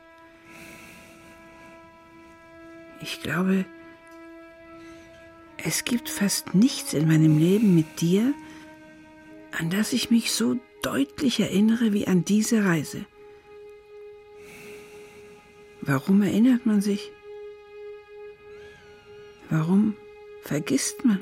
[3.04, 3.66] Ich glaube,
[5.58, 8.34] es gibt fast nichts in meinem Leben mit dir,
[9.52, 13.06] an das ich mich so deutlich erinnere wie an diese Reise.
[15.82, 17.12] Warum erinnert man sich?
[19.50, 19.98] Warum
[20.42, 21.20] vergisst man?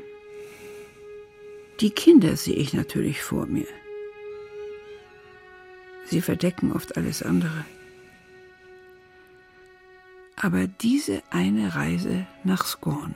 [1.80, 3.68] Die Kinder sehe ich natürlich vor mir.
[6.06, 7.66] Sie verdecken oft alles andere.
[10.44, 13.16] Aber diese eine Reise nach Skåne.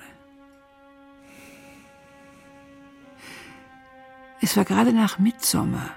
[4.41, 5.89] Es war gerade nach Mitsommer.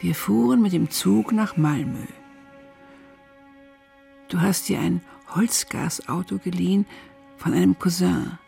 [0.00, 2.06] Wir fuhren mit dem Zug nach Malmö.
[4.28, 5.00] Du hast dir ein
[5.32, 6.84] Holzgasauto geliehen
[7.36, 8.40] von einem Cousin.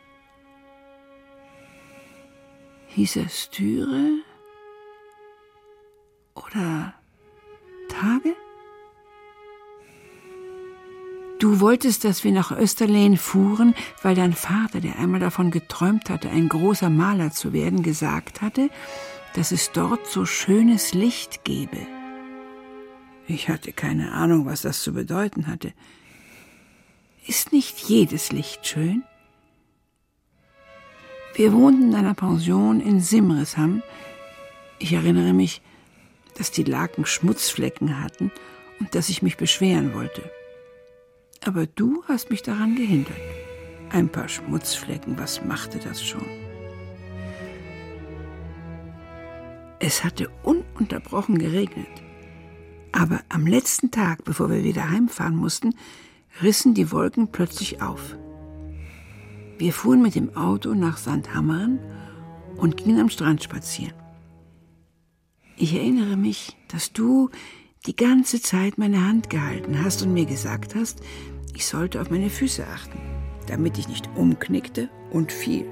[2.88, 4.24] Hieß er Styre
[6.34, 6.92] oder
[7.88, 8.34] Tage?
[11.48, 16.28] Du wolltest, dass wir nach Österlen fuhren, weil dein Vater, der einmal davon geträumt hatte,
[16.28, 18.68] ein großer Maler zu werden, gesagt hatte,
[19.32, 21.78] dass es dort so schönes Licht gebe.
[23.26, 25.72] Ich hatte keine Ahnung, was das zu bedeuten hatte.
[27.26, 29.02] Ist nicht jedes Licht schön?
[31.34, 33.82] Wir wohnten in einer Pension in Simrisham.
[34.78, 35.62] Ich erinnere mich,
[36.36, 38.32] dass die Laken Schmutzflecken hatten
[38.80, 40.30] und dass ich mich beschweren wollte.
[41.48, 43.16] Aber du hast mich daran gehindert.
[43.88, 46.26] Ein paar Schmutzflecken, was machte das schon?
[49.78, 51.88] Es hatte ununterbrochen geregnet.
[52.92, 55.74] Aber am letzten Tag, bevor wir wieder heimfahren mussten,
[56.42, 58.14] rissen die Wolken plötzlich auf.
[59.56, 61.32] Wir fuhren mit dem Auto nach St.
[61.32, 61.78] Hammern
[62.58, 63.94] und gingen am Strand spazieren.
[65.56, 67.30] Ich erinnere mich, dass du
[67.86, 71.00] die ganze Zeit meine Hand gehalten hast und mir gesagt hast,
[71.58, 73.00] ich sollte auf meine Füße achten,
[73.48, 75.66] damit ich nicht umknickte und fiel.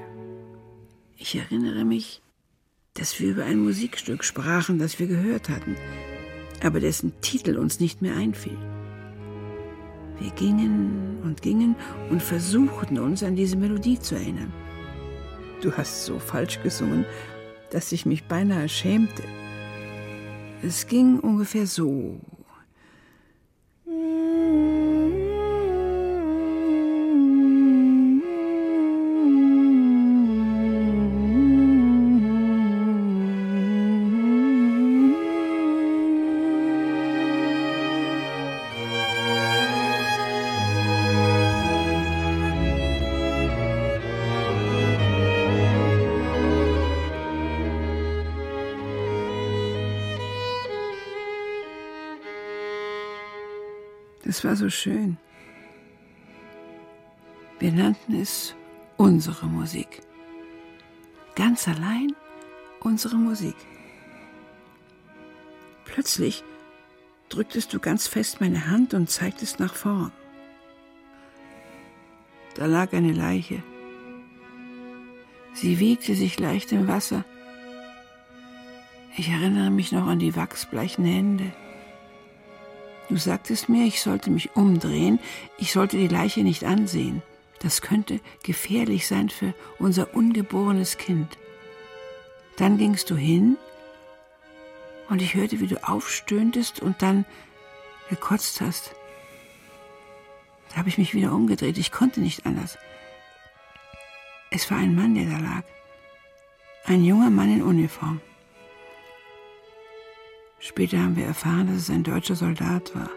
[1.16, 2.22] Ich erinnere mich,
[2.94, 5.76] dass wir über ein Musikstück sprachen, das wir gehört hatten,
[6.60, 8.58] aber dessen Titel uns nicht mehr einfiel.
[10.18, 11.76] Wir gingen und gingen
[12.10, 14.52] und versuchten uns an diese Melodie zu erinnern.
[15.62, 17.04] Du hast so falsch gesungen,
[17.70, 19.22] dass ich mich beinahe schämte.
[20.64, 22.20] Es ging ungefähr so.
[23.86, 24.75] Es
[54.56, 55.18] so schön.
[57.58, 58.54] Wir nannten es
[58.96, 60.02] unsere Musik.
[61.34, 62.14] Ganz allein
[62.80, 63.56] unsere Musik.
[65.84, 66.44] Plötzlich
[67.28, 70.12] drücktest du ganz fest meine Hand und zeigtest nach vorn.
[72.54, 73.62] Da lag eine Leiche.
[75.52, 77.24] Sie wiegte sich leicht im Wasser.
[79.16, 81.52] Ich erinnere mich noch an die wachsbleichen Hände.
[83.08, 85.20] Du sagtest mir, ich sollte mich umdrehen,
[85.58, 87.22] ich sollte die Leiche nicht ansehen.
[87.60, 91.38] Das könnte gefährlich sein für unser ungeborenes Kind.
[92.56, 93.56] Dann gingst du hin
[95.08, 97.24] und ich hörte, wie du aufstöhntest und dann
[98.10, 98.94] gekotzt hast.
[100.70, 102.76] Da habe ich mich wieder umgedreht, ich konnte nicht anders.
[104.50, 105.62] Es war ein Mann, der da lag.
[106.84, 108.20] Ein junger Mann in Uniform.
[110.58, 113.10] Später haben wir erfahren, dass es ein deutscher Soldat war.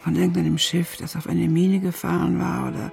[0.00, 2.92] Von irgendeinem Schiff, das auf eine Mine gefahren war oder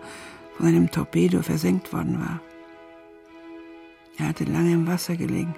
[0.57, 2.39] von einem Torpedo versenkt worden war.
[4.17, 5.55] Er hatte lange im Wasser gelegen.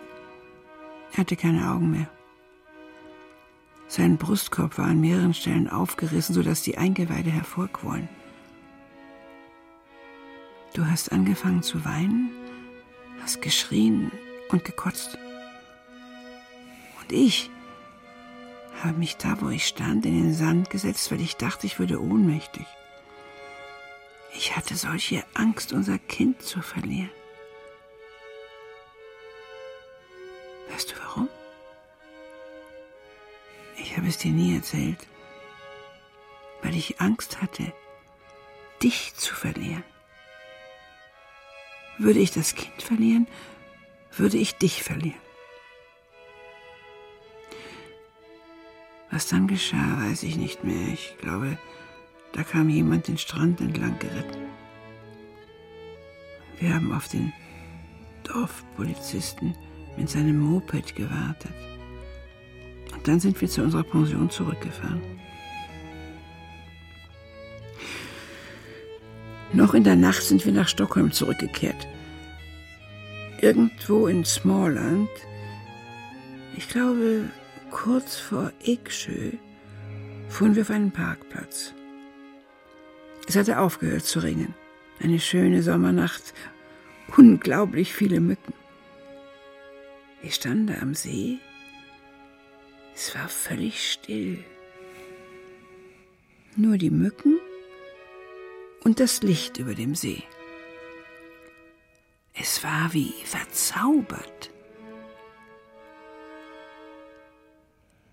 [1.13, 2.09] Er hatte keine Augen mehr.
[3.87, 8.09] Sein Brustkorb war an mehreren Stellen aufgerissen, sodass die Eingeweide hervorquollen.
[10.73, 12.29] Du hast angefangen zu weinen,
[13.21, 14.11] hast geschrien
[14.49, 15.17] und gekotzt.
[17.07, 17.49] Und ich
[18.83, 22.01] habe mich da, wo ich stand, in den Sand gesetzt, weil ich dachte, ich würde
[22.01, 22.65] ohnmächtig.
[24.33, 27.09] Ich hatte solche Angst, unser Kind zu verlieren.
[30.69, 31.29] Weißt du warum?
[33.77, 35.07] Ich habe es dir nie erzählt,
[36.61, 37.71] weil ich Angst hatte,
[38.83, 39.83] dich zu verlieren.
[41.99, 43.27] Würde ich das Kind verlieren,
[44.11, 45.26] würde ich dich verlieren.
[49.11, 50.89] Was dann geschah, weiß ich nicht mehr.
[50.93, 51.57] Ich glaube,
[52.33, 54.45] da kam jemand den Strand entlang geritten.
[56.59, 57.31] Wir haben auf den
[58.23, 59.55] Dorfpolizisten
[59.97, 61.53] mit seinem Moped gewartet.
[62.93, 65.01] Und dann sind wir zu unserer Pension zurückgefahren.
[69.53, 71.87] Noch in der Nacht sind wir nach Stockholm zurückgekehrt.
[73.39, 75.09] Irgendwo in Smallland,
[76.57, 77.29] ich glaube
[77.83, 79.33] Kurz vor Eksjö
[80.29, 81.75] fuhren wir auf einen Parkplatz.
[83.27, 84.55] Es hatte aufgehört zu regnen.
[84.99, 86.33] Eine schöne Sommernacht,
[87.17, 88.53] unglaublich viele Mücken.
[90.23, 91.37] Wir standen da am See.
[92.95, 94.43] Es war völlig still.
[96.55, 97.37] Nur die Mücken
[98.83, 100.23] und das Licht über dem See.
[102.33, 104.49] Es war wie verzaubert.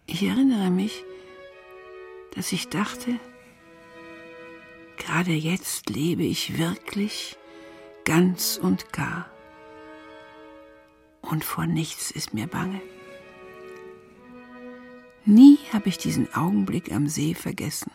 [0.07, 1.03] Ich erinnere mich,
[2.35, 3.19] dass ich dachte,
[4.99, 7.37] gerade jetzt lebe ich wirklich
[8.05, 9.31] ganz und gar.
[11.23, 12.81] Und vor nichts ist mir bange.
[15.25, 17.91] Nie habe ich diesen Augenblick am See vergessen.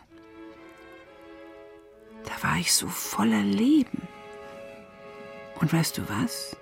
[2.25, 4.07] Da war ich so voller Leben
[5.59, 6.57] und weißt du was?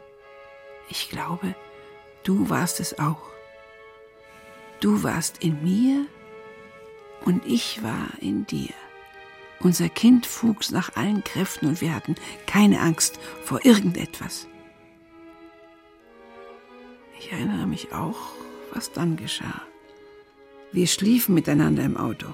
[0.90, 1.56] Ich glaube,
[2.24, 3.37] du warst es auch.
[4.80, 6.06] Du warst in mir
[7.26, 8.74] und ich war in dir.
[9.60, 12.16] Unser Kind wuchs nach allen Kräften und wir hatten
[12.46, 14.48] keine Angst vor irgendetwas.
[17.20, 18.18] Ich erinnere mich auch,
[18.72, 19.62] was dann geschah.
[20.72, 22.28] Wir schliefen miteinander im Auto.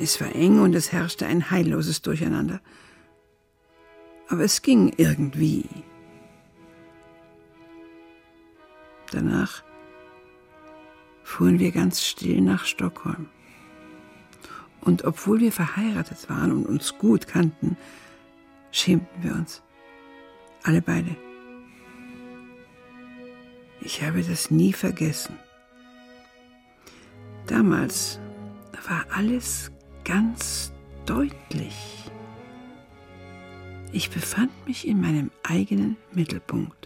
[0.00, 2.60] Es war eng und es herrschte ein heilloses Durcheinander.
[4.28, 5.64] Aber es ging irgendwie.
[9.10, 9.62] Danach
[11.28, 13.28] fuhren wir ganz still nach Stockholm.
[14.80, 17.76] Und obwohl wir verheiratet waren und uns gut kannten,
[18.72, 19.62] schämten wir uns.
[20.62, 21.14] Alle beide.
[23.82, 25.38] Ich habe das nie vergessen.
[27.46, 28.18] Damals
[28.88, 29.70] war alles
[30.04, 30.72] ganz
[31.04, 32.10] deutlich.
[33.92, 36.77] Ich befand mich in meinem eigenen Mittelpunkt.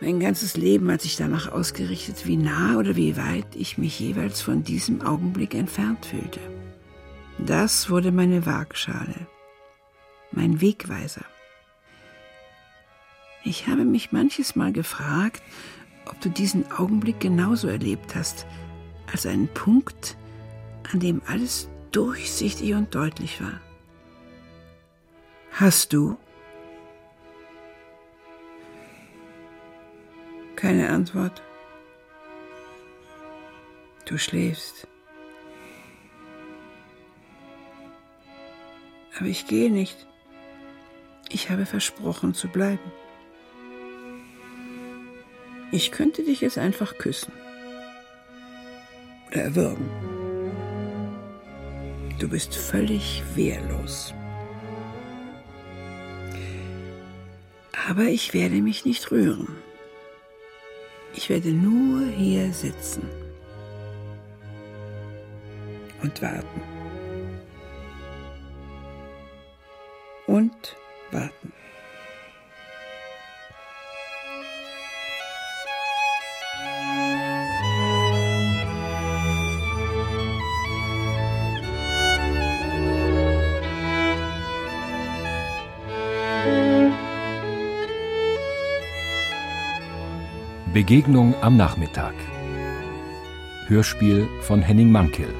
[0.00, 4.40] Mein ganzes Leben hat sich danach ausgerichtet, wie nah oder wie weit ich mich jeweils
[4.40, 6.40] von diesem Augenblick entfernt fühlte.
[7.38, 9.26] Das wurde meine Waagschale,
[10.30, 11.24] mein Wegweiser.
[13.44, 15.42] Ich habe mich manches Mal gefragt,
[16.06, 18.46] ob du diesen Augenblick genauso erlebt hast,
[19.12, 20.16] als einen Punkt,
[20.92, 23.60] an dem alles durchsichtig und deutlich war.
[25.52, 26.16] Hast du?
[30.58, 31.40] Keine Antwort.
[34.06, 34.88] Du schläfst.
[39.16, 40.08] Aber ich gehe nicht.
[41.28, 42.90] Ich habe versprochen zu bleiben.
[45.70, 47.32] Ich könnte dich jetzt einfach küssen.
[49.28, 49.88] Oder erwürgen.
[52.18, 54.12] Du bist völlig wehrlos.
[57.88, 59.67] Aber ich werde mich nicht rühren.
[61.20, 63.02] Ich werde nur hier sitzen
[66.00, 66.77] und warten.
[90.78, 92.14] Begegnung am Nachmittag.
[93.66, 95.34] Hörspiel von Henning Mankell.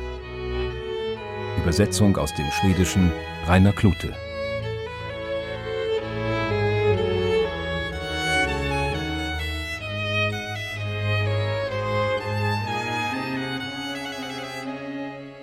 [1.62, 3.12] Übersetzung aus dem Schwedischen
[3.46, 4.12] Rainer Klute.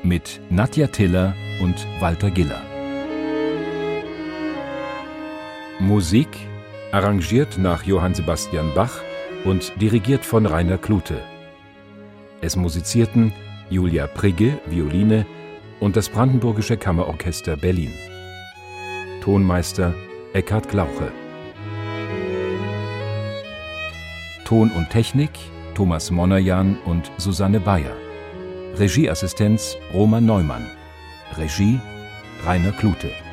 [0.04, 2.62] Mit Nadja Tiller und Walter Giller.
[5.80, 6.28] Musik
[6.92, 9.05] arrangiert nach Johann Sebastian Bach
[9.46, 11.22] und dirigiert von Rainer Klute.
[12.42, 13.32] Es musizierten
[13.70, 15.26] Julia Prigge, Violine
[15.80, 17.94] und das Brandenburgische Kammerorchester Berlin.
[19.22, 19.94] Tonmeister
[20.34, 21.12] Eckhard Glauche.
[24.44, 25.32] Ton und Technik
[25.74, 27.96] Thomas Monnerjan und Susanne Bayer.
[28.78, 30.66] Regieassistenz Roman Neumann.
[31.38, 31.80] Regie
[32.46, 33.25] Rainer Klute.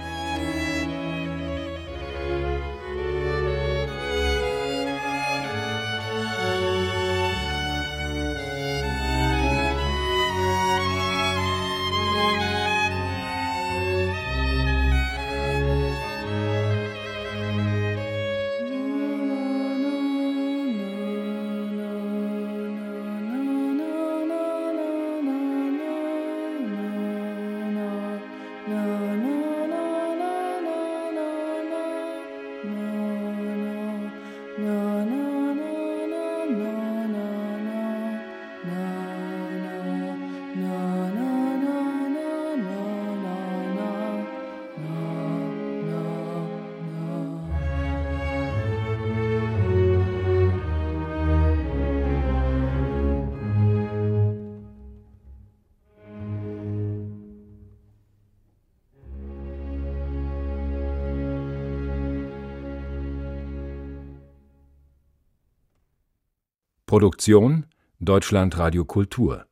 [66.93, 67.65] Produktion
[68.01, 69.47] Deutschlandradio Kultur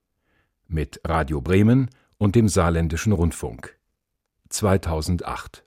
[0.69, 1.89] mit Radio Bremen
[2.19, 3.79] und dem Saarländischen Rundfunk.
[4.51, 5.65] 2008